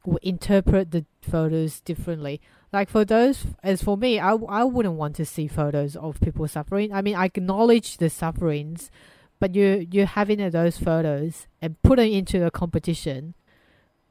[0.08, 2.39] will interpret the photos differently.
[2.72, 6.47] Like for those, as for me, I, I wouldn't want to see photos of people
[6.47, 6.93] suffering.
[6.93, 8.89] I mean, I acknowledge the sufferings,
[9.39, 13.34] but you, you're having those photos and putting into a competition.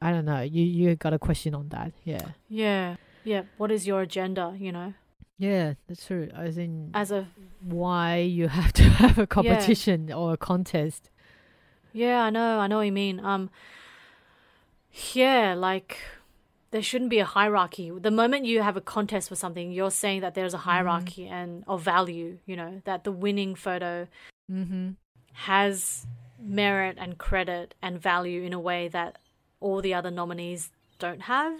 [0.01, 0.41] I don't know.
[0.41, 1.91] You, you got a question on that.
[2.03, 2.29] Yeah.
[2.47, 2.95] Yeah.
[3.23, 3.43] Yeah.
[3.57, 4.93] What is your agenda, you know,
[5.39, 6.29] Yeah, that's true.
[6.33, 7.27] As in, as a
[7.61, 11.09] why you have to have a competition or a contest.
[11.93, 13.19] Yeah, I know, I know what you mean.
[13.19, 13.49] Um
[15.13, 15.97] yeah, like
[16.71, 17.91] there shouldn't be a hierarchy.
[17.97, 21.63] The moment you have a contest for something, you're saying that there's a hierarchy and
[21.67, 24.07] of value, you know, that the winning photo
[24.51, 24.91] Mm-hmm.
[25.33, 26.07] has
[26.39, 29.17] merit and credit and value in a way that
[29.59, 31.59] all the other nominees don't have.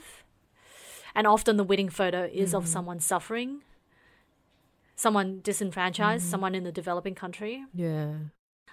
[1.13, 2.67] And often the winning photo is of Mhm.
[2.67, 3.61] someone suffering,
[4.95, 6.29] someone disenfranchised, Mhm.
[6.29, 7.65] someone in the developing country.
[7.73, 8.13] Yeah.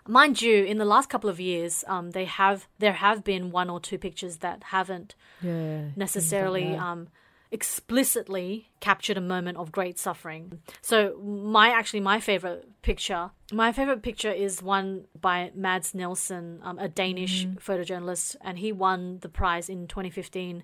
[0.07, 3.71] Mind you, in the last couple of years, um, they have there have been one
[3.71, 5.83] or two pictures that haven't Yeah.
[5.87, 7.09] like necessarily um,
[7.51, 10.61] explicitly captured a moment of great suffering.
[10.83, 16.79] So my actually my favorite picture, my favorite picture is one by Mads Nielsen, um,
[16.79, 17.59] a Danish Mm-hmm.
[17.59, 20.63] photojournalist, and he won the prize in 2015.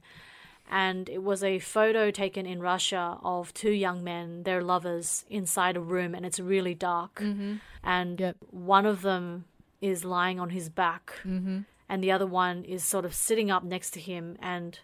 [0.71, 5.77] And it was a photo taken in Russia of two young men, their lovers, inside
[5.77, 7.17] a room, and it's really dark.
[7.21, 7.55] Mm-hmm.
[7.83, 8.37] And Yep.
[8.51, 9.47] one of them
[9.81, 11.61] is lying on his back, Mm-hmm.
[11.89, 14.79] and the other one is sort of sitting up next to him and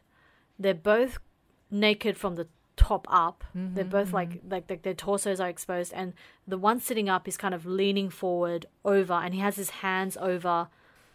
[0.59, 1.18] they're both
[1.70, 4.16] naked from the top up mm-hmm, they're both mm-hmm.
[4.16, 6.12] like, like like their torsos are exposed and
[6.47, 10.16] the one sitting up is kind of leaning forward over and he has his hands
[10.20, 10.68] over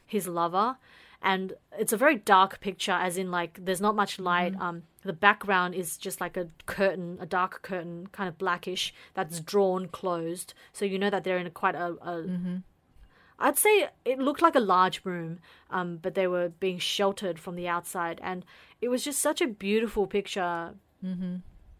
[0.05, 0.77] his lover
[1.21, 5.13] and it's a very dark picture as in like there's not much light um the
[5.13, 10.53] background is just like a curtain a dark curtain kind of blackish that's drawn closed
[10.73, 12.61] so you know that they're in a quite a, a
[13.41, 15.39] I'd say it looked like a large room,
[15.71, 18.45] um, but they were being sheltered from the outside, and
[18.81, 20.75] it was just such a beautiful picture.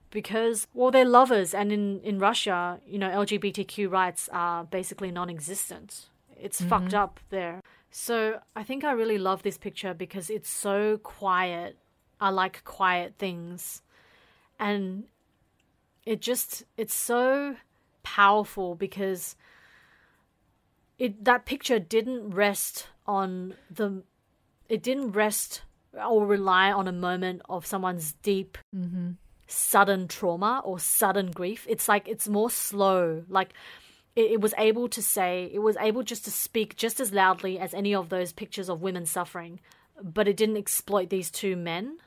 [0.10, 6.10] Because well, they're lovers, and in in Russia, you know, LGBTQ rights are basically non-existent.
[6.42, 7.62] It's fucked up there.
[7.92, 11.78] So I think I really love this picture because it's so quiet.
[12.20, 13.82] I like quiet things,
[14.60, 15.04] and
[16.06, 17.58] it just it's so
[18.04, 19.36] powerful because
[20.98, 24.04] it that picture didn't rest on the
[24.70, 25.64] it didn't rest
[26.10, 29.12] or rely on a moment of someone's deep mm-hmm.
[29.48, 31.66] sudden trauma or sudden grief.
[31.70, 33.24] It's like it's more slow.
[33.28, 33.54] Like
[34.16, 37.59] it, it was able to say it was able just to speak just as loudly
[37.59, 39.59] as any of those pictures of women suffering
[40.01, 41.97] but it didn't exploit these two men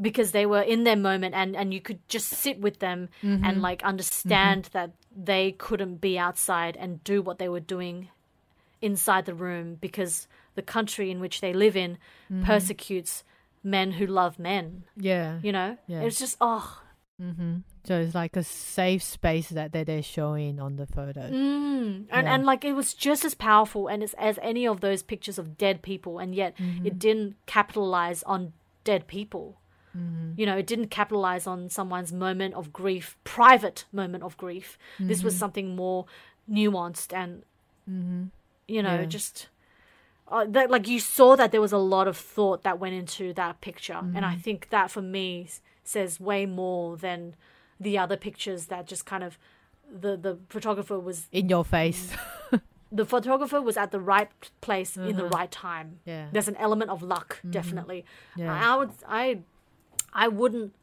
[0.00, 3.42] because they were in their moment and and you could just sit with them and
[3.42, 3.60] mm-hmm.
[3.60, 8.08] like understand that they couldn't be outside and do what they were doing
[8.82, 10.26] inside the room because
[10.56, 11.92] the country in which they live in
[12.30, 12.44] mm-hmm.
[12.44, 13.22] persecutes
[13.62, 15.38] men who love men Yeah.
[15.42, 16.02] you know Yeah.
[16.02, 16.80] it's just oh
[17.22, 17.58] Mm-hmm.
[17.84, 21.30] So it's like a safe space that they- they're showing on the photo.
[21.30, 22.06] Mm.
[22.10, 22.34] And Yeah.
[22.34, 25.56] and like it was just as powerful and as, as any of those pictures of
[25.56, 26.86] dead people, and yet Mm-hmm.
[26.86, 28.52] it didn't capitalize on
[28.82, 29.60] dead people.
[29.96, 30.32] Mm-hmm.
[30.40, 34.76] You know, it didn't capitalize on someone's moment of grief, private moment of grief.
[34.98, 35.24] This Mm-hmm.
[35.24, 36.06] was something more
[36.50, 37.44] nuanced and,
[38.66, 39.04] you know, Yeah.
[39.06, 39.48] just.
[40.26, 43.34] Uh, that like you saw that there was a lot of thought that went into
[43.34, 44.24] that picture and Mm-hmm.
[44.24, 45.46] i think that for me
[45.84, 47.34] says way more than
[47.80, 49.38] the other pictures that just kind of
[49.90, 52.10] the the photographer was In your face.
[52.92, 54.30] the photographer was at the right
[54.60, 55.86] place in the right time.
[56.00, 56.10] Mm-hmm.
[56.10, 56.22] Yeah.
[56.22, 56.32] Mm-hmm.
[56.32, 58.04] There's an element of luck, definitely.
[58.36, 58.52] Yeah.
[58.72, 59.38] I, would I
[60.12, 60.74] I wouldn't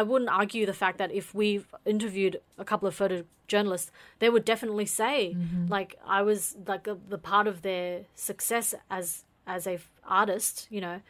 [0.00, 3.90] I wouldn't argue the fact that if we interviewed a couple of photojournalists,
[4.20, 5.66] they would definitely say Mm-hmm.
[5.68, 10.66] like I was like a, the part of their success as as a f- artist,
[10.70, 11.00] you know.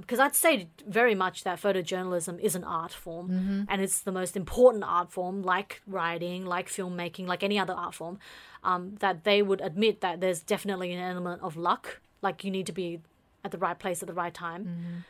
[0.00, 3.62] Because I'd say very much that photojournalism is an art form, Mm-hmm.
[3.68, 7.94] and it's the most important art form, like writing, like filmmaking, like any other art
[7.94, 8.18] form.
[8.64, 12.66] Um, that they would admit that there's definitely an element of luck, like you need
[12.66, 13.00] to be
[13.44, 15.04] at the right place at the right time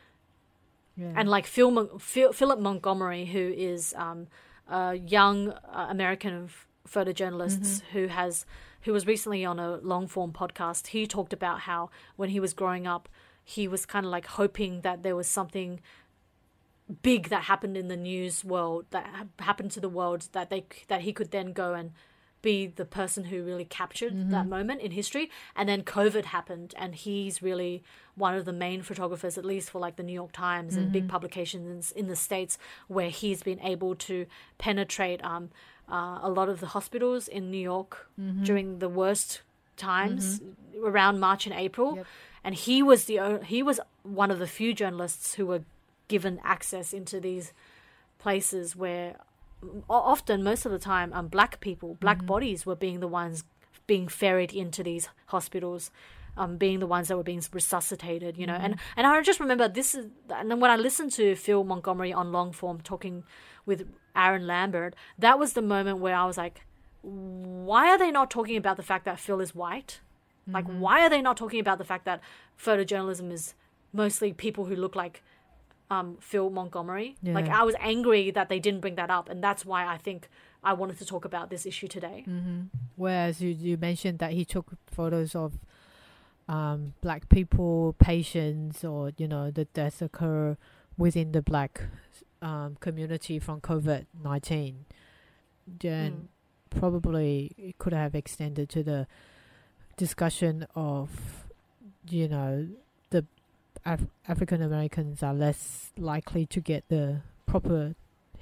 [0.97, 1.13] yeah.
[1.17, 4.27] and like Phil, Phil, Philip Montgomery, who is um,
[4.69, 6.49] a young uh, American
[6.89, 8.47] photojournalist who has
[8.83, 10.89] who was recently on a long form podcast.
[10.89, 13.09] He talked about how when he was growing up,
[13.49, 15.79] he was kind of like hoping that there was something
[17.03, 20.65] big that happened in the news world that ha- happened to the world that they
[20.89, 21.93] that he could then go and
[22.43, 25.31] be the person who really captured that moment in history.
[25.57, 27.83] And then covid happened and he's really
[28.17, 31.09] one of the main photographers at least for like the new york times and big
[31.09, 34.27] publications in the states where he's been able to
[34.59, 35.51] penetrate um,
[35.91, 38.09] uh, a lot of the hospitals in new york
[38.45, 39.43] during the worst
[39.77, 40.41] times
[40.85, 41.97] around march and april.
[41.97, 42.07] Yep.
[42.47, 45.65] And he was the he was one of the few journalists who were
[46.07, 47.53] given access into these
[48.21, 49.17] places where
[49.91, 53.43] often most of the time um, black people black bodies were being the ones
[53.89, 55.91] being ferried into these hospitals
[56.37, 58.55] um, being the ones that were being resuscitated you know.
[58.55, 62.13] And and i just remember this is and then when i listened to phil montgomery
[62.13, 63.25] on long form talking
[63.65, 66.61] with aaron lammer that was the moment where i was like
[67.03, 70.01] why are they not talking about the fact that phil is white
[70.47, 72.21] like why are they not talking about the fact that
[72.63, 73.55] photojournalism is
[73.93, 75.23] mostly people who look like
[75.91, 77.17] um, Phil Montgomery.
[77.35, 80.29] Like I was angry that they didn't bring that up, and that's why I think
[80.63, 82.25] I wanted to talk about this issue today.
[82.97, 85.59] Whereas you, you mentioned that he took photos of
[86.49, 90.57] um, black people, patients, or you know the deaths occur
[90.99, 91.83] within the black
[92.43, 94.87] um, community from COVID nineteen.
[95.67, 96.29] Then
[96.71, 99.07] probably it could have extended to the
[99.97, 101.11] discussion of
[102.09, 102.69] you know
[103.11, 103.25] the
[103.85, 107.95] Af- African Americans are less likely to get the proper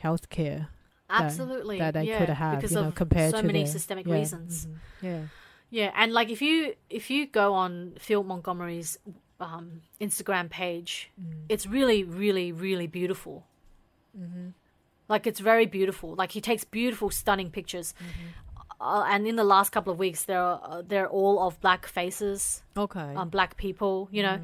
[0.03, 0.69] healthcare
[1.11, 1.79] Absolutely.
[1.79, 4.07] that they yeah, could have, because you know, of compared so to many the- systemic
[4.07, 4.67] yeah, reasons.
[4.67, 5.23] mhm, Yeah.
[5.71, 8.97] Yeah, and like if you if you go on Phil Montgomery's
[9.41, 11.47] um, Instagram page, Mm.
[11.49, 13.45] it's really, really, really beautiful.
[14.17, 14.49] Mm-hmm.
[15.09, 16.15] Like it's very beautiful.
[16.15, 17.93] Like he takes beautiful, stunning pictures.
[18.85, 22.63] Uh, and in the last couple of weeks, they're uh, they're all of black faces,
[22.77, 23.15] Okay.
[23.17, 24.39] um, black people, you know.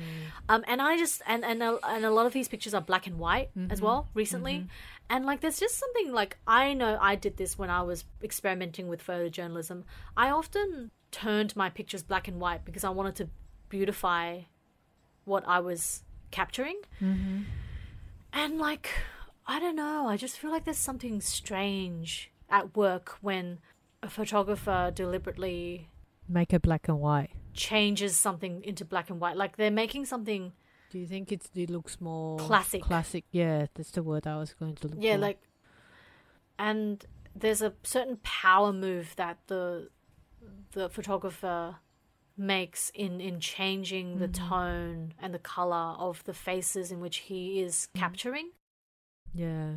[0.48, 3.06] Um, and I just and and a, and a lot of these pictures are black
[3.06, 4.66] and white as well recently.
[5.10, 8.88] And like, there's just something like I know I did this when I was experimenting
[8.88, 9.82] with photojournalism.
[10.16, 13.28] I often turned my pictures black and white because I wanted to
[13.68, 14.42] beautify
[15.24, 16.78] what I was capturing.
[17.02, 17.42] mm-hmm.
[18.32, 18.88] And like,
[19.46, 23.58] I don't know, I just feel like there's something strange at work when
[24.02, 25.88] a photographer deliberately
[26.28, 27.30] Make it black and white.
[27.52, 29.36] changes something into black and white.
[29.36, 30.52] Like they're making something,
[30.90, 32.82] Do you think it's, it looks more Classic.
[32.82, 33.66] Classic, yeah.
[33.74, 35.18] That's the word I was going to look yeah, for.
[35.18, 35.40] like,
[36.58, 37.04] and
[37.34, 39.88] there's a certain power move that the
[40.72, 41.76] the photographer
[42.36, 44.48] makes in in changing the mm-hmm.
[44.48, 48.00] tone and the color of the faces in which he is mm-hmm.
[48.00, 48.50] capturing.
[49.34, 49.74] yeah.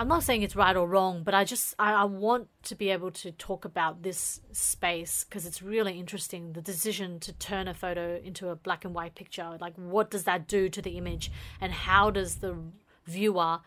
[0.00, 2.88] I'm not saying it's right or wrong, but I just I, I want to be
[2.88, 6.54] able to talk about this space because it's really interesting.
[6.54, 10.24] The decision to turn a photo into a black and white picture, like what does
[10.24, 12.56] that do to the image, and how does the
[13.04, 13.58] viewer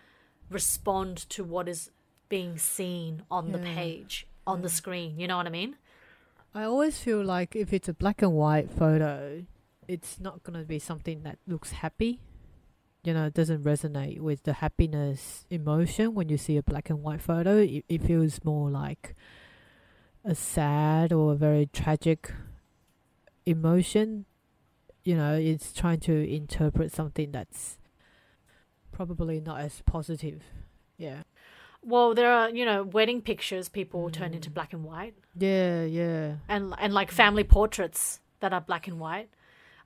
[0.50, 1.92] respond to what is
[2.30, 5.20] being seen on the page on the screen?
[5.20, 5.76] You know what I mean?
[6.56, 9.44] I always feel like if it's a black and white photo,
[9.88, 12.22] it's not going to be something that looks happy.
[13.04, 17.04] You know, it doesn't resonate with the happiness emotion when you see a black and
[17.04, 17.58] white photo.
[17.58, 19.14] It, it feels more like
[20.24, 22.32] a sad or a very tragic
[23.46, 24.26] emotion.
[25.04, 27.78] You know, it's trying to interpret something that's
[28.92, 30.42] probably not as positive.
[30.98, 31.24] Yeah.
[31.82, 34.54] Well, there are you know wedding pictures people turn into Mm.
[34.54, 35.16] black and white.
[35.38, 36.36] Yeah, yeah.
[36.48, 39.30] and and like family portraits that are black and white.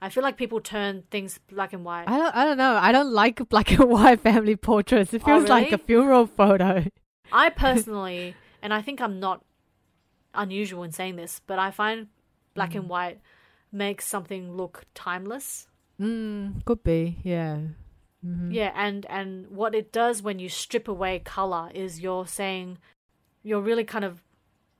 [0.01, 2.07] I feel like people turn things black and white.
[2.07, 2.75] I don't, I don't know.
[2.75, 5.13] I don't like black and white family portraits.
[5.13, 6.85] It Oh, feels like a funeral photo.
[7.31, 9.43] I personally, and I think I'm not
[10.33, 12.07] unusual in saying this, but I find
[12.53, 13.19] black and white
[13.71, 15.67] makes something look timeless.
[15.99, 17.57] Mm, could be, yeah.
[18.21, 22.77] hmm Yeah, and and what it does when you strip away color is you're saying
[23.43, 24.21] you're really kind of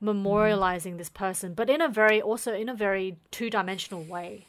[0.02, 4.46] memorializing this person, but in a very also in a very two dimensional way.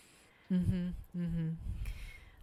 [0.49, 1.49] Hmm Mm-hmm.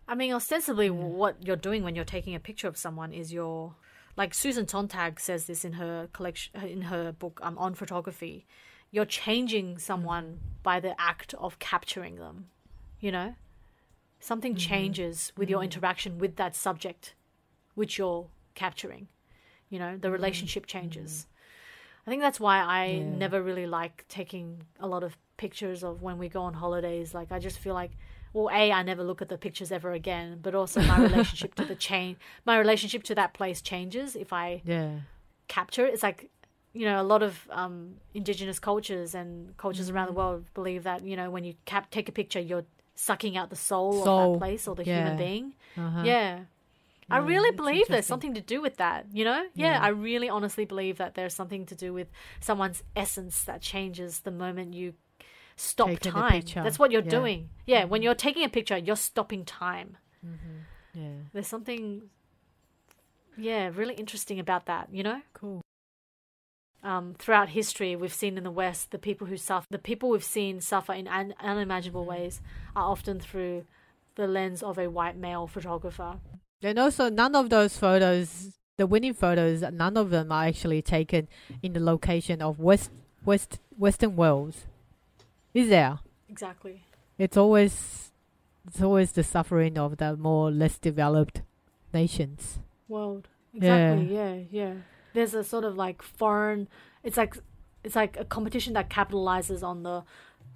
[0.07, 3.73] I mean, ostensibly, what you're doing when you're taking a picture of someone is you're,
[4.15, 8.45] like Susan Sontag says this in her collection, in her book um, on photography.
[8.91, 12.49] You're changing someone by the act of capturing them.
[12.99, 13.35] You know,
[14.19, 17.15] something changes with your interaction with that subject,
[17.73, 19.07] which you're capturing.
[19.69, 21.25] You know, the relationship changes.
[22.05, 23.03] I think that's why I Yeah.
[23.17, 27.13] never really like taking a lot of pictures of when we go on holidays.
[27.13, 27.91] Like, I just feel like
[28.33, 31.65] well, a I never look at the pictures ever again, but also my relationship to
[31.65, 34.99] the chain, my relationship to that place changes if I Yeah.
[35.47, 35.93] capture it.
[35.93, 36.29] It's like
[36.73, 40.19] you know a lot of um, indigenous cultures and cultures around the Mm-hmm.
[40.19, 43.55] world believe that you know when you cap- take a picture, you're sucking out the
[43.55, 44.95] soul, of Soul, that place or the yeah.
[44.97, 45.53] human being.
[45.77, 46.01] Uh-huh.
[46.03, 46.39] Yeah.
[47.09, 49.43] I Yeah, really believe there's something to do with that, you know?
[49.53, 49.79] Yeah, Yeah.
[49.81, 52.07] I really honestly believe that there's something to do with
[52.39, 54.93] someone's essence that changes the moment you
[55.55, 56.43] stop Taking time.
[56.55, 57.07] That's what you're Yeah.
[57.07, 57.19] Mm-hmm.
[57.21, 57.49] doing.
[57.65, 59.97] Yeah, when you're taking a picture, you're stopping time.
[60.93, 61.09] Yeah.
[61.33, 62.09] There's something
[63.37, 65.21] yeah, really interesting about that, you know?
[65.33, 65.61] Cool.
[66.83, 70.23] Um, throughout history, we've seen in the West the people who suffer, the people we've
[70.23, 72.21] seen suffer in un- unimaginable Mm-hmm.
[72.21, 72.41] ways
[72.75, 73.65] are often through
[74.15, 76.17] the lens of a white male photographer.
[76.61, 81.27] And also, none of those photos, the winning photos, none of them are actually taken
[81.61, 82.91] in the location of West,
[83.25, 84.65] West, Western Wales.
[85.55, 85.97] Is there?
[86.29, 86.83] Exactly.
[87.17, 88.11] It's always,
[88.67, 91.41] it's always the suffering of the more less developed
[91.93, 92.59] nations.
[92.87, 93.27] world.
[93.53, 94.13] Exactly.
[94.13, 94.35] Yeah.
[94.51, 94.73] yeah,
[95.13, 96.67] There's a sort of like foreign.
[97.03, 97.37] It's like
[97.85, 100.03] it's like a competition that capitalizes on the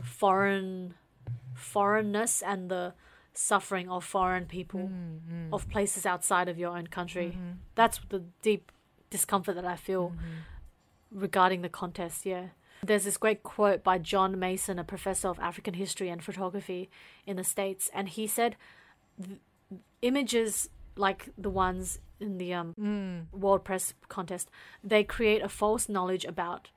[0.04, 0.96] foreign
[1.54, 2.94] foreignness and the
[3.34, 7.28] suffering of foreign people Mm, of places outside of your own country.
[7.38, 7.52] Mm-hmm.
[7.76, 8.72] That's the deep
[9.10, 10.12] discomfort that I feel
[11.12, 12.26] regarding the contest.
[12.26, 12.48] Yeah.
[12.84, 16.90] There's this great quote by John Mason, a professor of African history and photography
[17.26, 18.56] in the States, and he said,
[20.02, 23.32] "Images like the ones in the um, Mm.
[23.32, 24.50] World Press contest,
[24.84, 26.70] they create a false knowledge about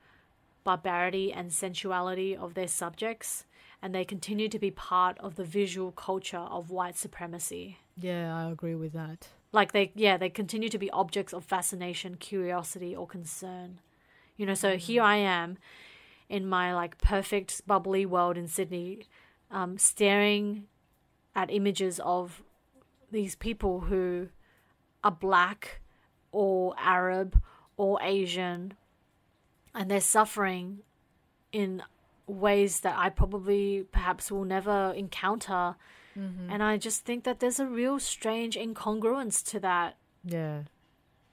[0.63, 3.45] barbarity and sensuality of their subjects,
[3.81, 7.77] and they continue to be part of the visual culture of white supremacy.
[7.97, 9.27] Yeah, I agree with that.
[9.51, 13.79] Like they, yeah, they continue to be objects of fascination, curiosity, or concern.
[14.37, 15.57] You know, so here I am
[16.33, 19.07] in my like perfect bubbly world in Sydney,
[19.51, 20.65] um, staring
[21.35, 22.41] at images of
[23.11, 24.29] these people who
[25.03, 25.79] are black
[26.31, 27.39] or Arab
[27.77, 28.73] or Asian
[29.75, 30.79] and they're suffering
[31.51, 31.83] in
[32.25, 35.75] ways that I probably perhaps will never encounter.
[36.17, 36.49] Mm-hmm.
[36.49, 40.63] And I just think that there's a real strange incongruence to that Yeah.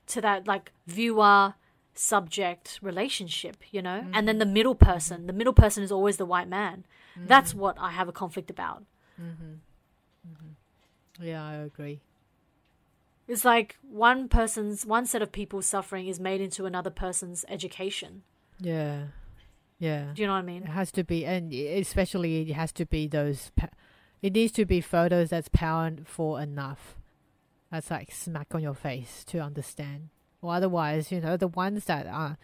[0.09, 1.55] to that like viewer
[2.01, 3.99] subject relationship, you know?
[3.99, 4.27] And Mm-hmm.
[4.27, 6.85] then the middle person, the middle person is always the white man.
[7.17, 7.27] Mm-hmm.
[7.29, 8.85] That's what I have a conflict about.
[9.21, 9.53] Mm-hmm.
[10.29, 11.25] Mm-hmm.
[11.27, 12.01] Yeah, I agree.
[13.29, 18.23] It's like one person's one set of people's suffering is made into another person's education.
[18.59, 19.05] Yeah.
[19.79, 20.07] Yeah.
[20.15, 20.63] Do you know what I mean?
[20.65, 23.53] It has to be, and especially it has to be those.
[24.21, 26.97] It needs to be photos that's powerful enough.
[27.71, 30.09] That's like smack on your face to understand.
[30.43, 32.39] Or otherwise, you know, the ones that are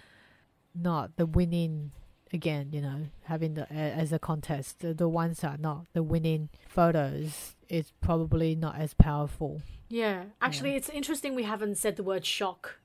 [0.75, 1.93] not the winning.
[2.33, 6.03] Again, you know, having the as a contest, the, the ones that are not the
[6.03, 9.63] winning photos is probably not as powerful.
[9.89, 10.25] Yeah.
[10.43, 12.81] Actually, it's interesting we haven't said the word shock.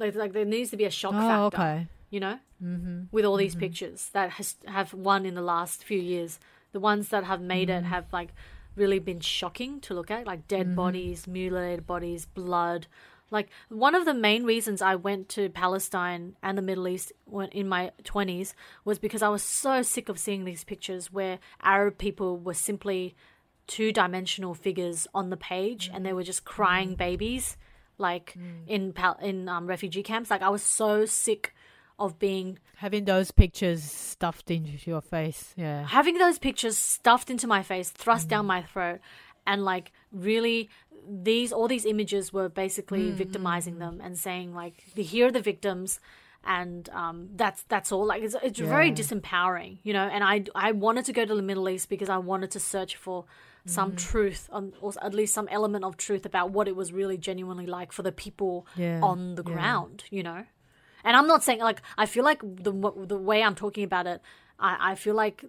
[0.00, 1.88] Like like there needs to be a shock oh, factor, okay.
[2.10, 2.40] you know?
[2.62, 3.02] Mm-hmm.
[3.12, 3.60] With all these mm-hmm.
[3.60, 6.40] pictures that has have won in the last few years.
[6.72, 7.92] The ones that have made it mm-hmm.
[7.92, 8.30] have like
[8.74, 10.74] really been shocking to look at, like dead mm-hmm.
[10.74, 12.88] bodies, mutilated bodies, blood.
[13.30, 17.48] Like one of the main reasons I went to Palestine and the Middle East when
[17.50, 18.54] in my 20s
[18.84, 23.14] was because I was so sick of seeing these pictures where Arab people were simply
[23.66, 26.96] two-dimensional figures on the page and they were just crying mm.
[26.96, 27.56] babies
[27.98, 28.66] like mm.
[28.66, 31.54] in Pal- in um, refugee camps like I was so sick
[32.00, 35.52] of being Having those pictures stuffed into your face.
[35.56, 35.86] Yeah.
[35.86, 38.48] having those pictures stuffed into my face, thrust down mm.
[38.48, 39.00] my throat,
[39.46, 40.70] and like really
[41.08, 43.16] these all these images were basically hmm.
[43.16, 46.00] victimizing them and saying like the here are the victims
[46.44, 48.06] and um, that's that's all.
[48.06, 51.42] Like it's, it's very disempowering you know and I I wanted to go to the
[51.42, 53.26] Middle East because I wanted to search for
[53.66, 53.96] some hmm.
[53.96, 57.66] truth on or at least some element of truth about what it was really genuinely
[57.66, 59.52] like for the people Yeah, on the yeah.
[59.52, 60.44] ground you know?
[61.04, 62.72] And I'm not saying like I feel like the
[63.06, 64.20] the way I'm talking about it,
[64.58, 65.44] I, I feel like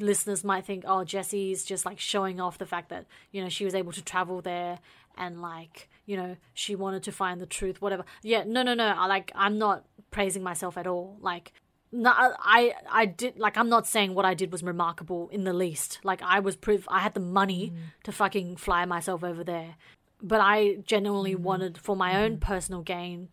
[0.00, 3.64] listeners might think, oh, Jessie's just like showing off the fact that you know she
[3.64, 4.78] was able to travel there
[5.18, 8.04] and like you know she wanted to find the truth, whatever.
[8.22, 8.86] Yeah, no, no, no.
[8.86, 11.18] I like I'm not praising myself at all.
[11.20, 11.52] Like.
[11.92, 15.52] No, I I did like I'm not saying what I did was remarkable in the
[15.52, 16.00] least.
[16.02, 18.02] Like I was proof I had the money mm.
[18.02, 19.76] to fucking fly myself over there.
[20.20, 21.40] But I genuinely mm.
[21.40, 22.40] wanted for my own mm.
[22.40, 23.28] personal gain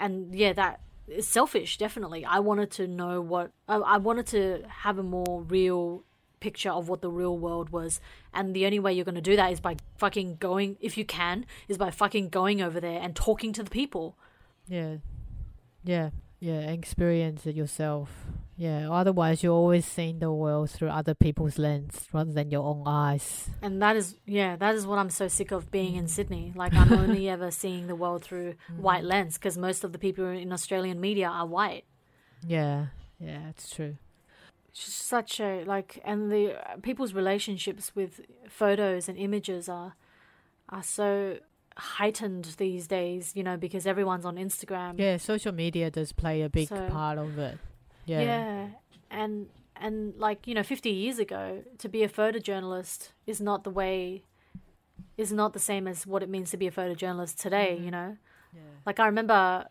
[0.00, 0.80] and yeah, that
[1.20, 1.78] selfish.
[1.78, 6.04] Definitely, I wanted to know what I, I wanted to have a more real
[6.40, 8.00] picture of what the real world was,
[8.32, 11.04] and the only way you're going to do that is by fucking going, if you
[11.04, 14.16] can, is by fucking going over there and talking to the people.
[14.68, 14.96] Yeah.
[15.84, 16.10] Yeah.
[16.38, 16.70] Yeah.
[16.70, 18.10] Experience it yourself.
[18.60, 18.90] Yeah.
[18.90, 23.48] Otherwise, you're always seeing the world through other people's lens rather than your own eyes.
[23.62, 26.52] And that is, yeah, that is what I'm so sick of being in Sydney.
[26.54, 30.26] Like, I'm only ever seeing the world through white lens because most of the people
[30.26, 31.84] in Australian media are white.
[32.46, 32.88] Yeah.
[33.18, 33.48] Yeah.
[33.48, 33.96] It's true.
[34.68, 39.94] It's such a like and the uh, people's relationships with photos and images are
[40.68, 41.38] are so
[41.76, 45.16] heightened these days you know because everyone's on instagram Yeah.
[45.16, 47.58] Social media does play a big So- part of it.
[48.06, 48.20] Yeah.
[48.20, 48.66] yeah.
[49.10, 53.70] And and like you know 50 years ago to be a photojournalist is not the
[53.70, 54.22] way
[55.16, 57.84] is not the same as what it means to be a photojournalist today mm-hmm.
[57.84, 58.16] you know?
[58.52, 58.60] Yeah.
[58.84, 59.66] like i remember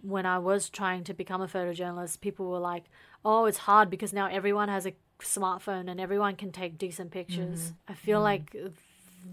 [0.00, 2.84] when i was trying to become a photojournalist people were like
[3.22, 7.60] oh it's hard because now everyone has a smartphone and everyone can take decent pictures.
[7.60, 7.92] Mm-hmm.
[7.92, 8.24] I feel mm-hmm.
[8.24, 8.56] like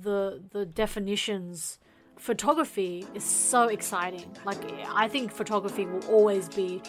[0.01, 1.79] the the definitions
[2.17, 4.25] photography is so exciting.
[4.45, 4.57] Like
[4.93, 6.81] i think photography will always be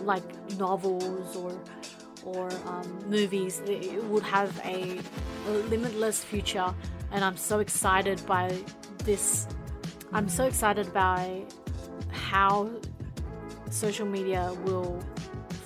[0.00, 0.24] like
[0.58, 1.58] novels or
[2.24, 3.62] or um, movies.
[3.66, 5.00] It, would have a,
[5.48, 6.72] a limitless future
[7.10, 8.56] and i'm so excited by
[9.04, 9.46] this.
[10.12, 11.44] I'm so excited by
[12.10, 12.70] how
[13.70, 15.02] social media will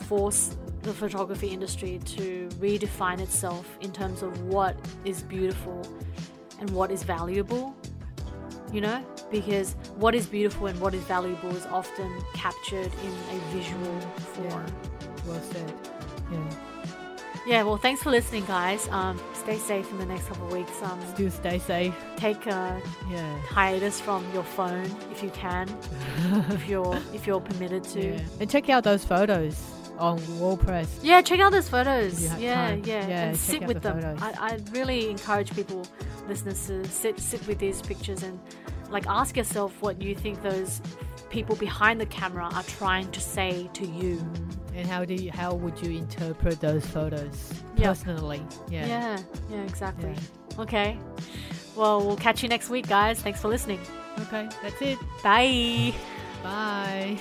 [0.09, 5.83] force the photography industry to redefine itself in terms of what is beautiful
[6.61, 7.75] and what is valuable
[8.73, 13.39] you know because what is beautiful and what is valuable is often captured in a
[13.53, 14.01] visual
[14.35, 14.67] form
[15.27, 15.73] Well said.
[16.33, 16.51] Yeah.
[17.47, 20.83] yeah well thanks for listening guys um, stay safe in the next couple of weeks
[20.83, 21.95] um, Still stay safe.
[22.17, 22.81] take a
[23.11, 23.39] Yeah.
[23.43, 25.69] hiatus from your phone if you can
[26.51, 28.21] if you're if you're permitted to Yeah.
[28.41, 29.55] And check out those photos
[29.99, 31.01] on World Press.
[31.03, 32.23] Yeah, check out those photos.
[32.23, 34.19] Yeah, yeah, Yeah, and sit with the them.
[34.21, 35.87] I, I really encourage people,
[36.29, 38.39] listeners, to sit sit with these pictures and
[38.91, 40.81] like ask yourself what you think those
[41.31, 44.25] people behind the camera are trying to say to you.
[44.75, 47.89] And how do you, how would you interpret those photos Yeah.
[47.89, 48.43] personally?
[48.71, 48.87] Yeah.
[48.87, 49.19] Yeah,
[49.51, 50.11] yeah, exactly.
[50.15, 50.61] Yeah.
[50.63, 50.99] Okay.
[51.75, 53.21] Well, we'll catch you next week, guys.
[53.21, 53.81] Thanks for listening.
[54.21, 54.99] Okay, that's it.
[55.23, 55.95] Bye.
[56.43, 57.19] Bye.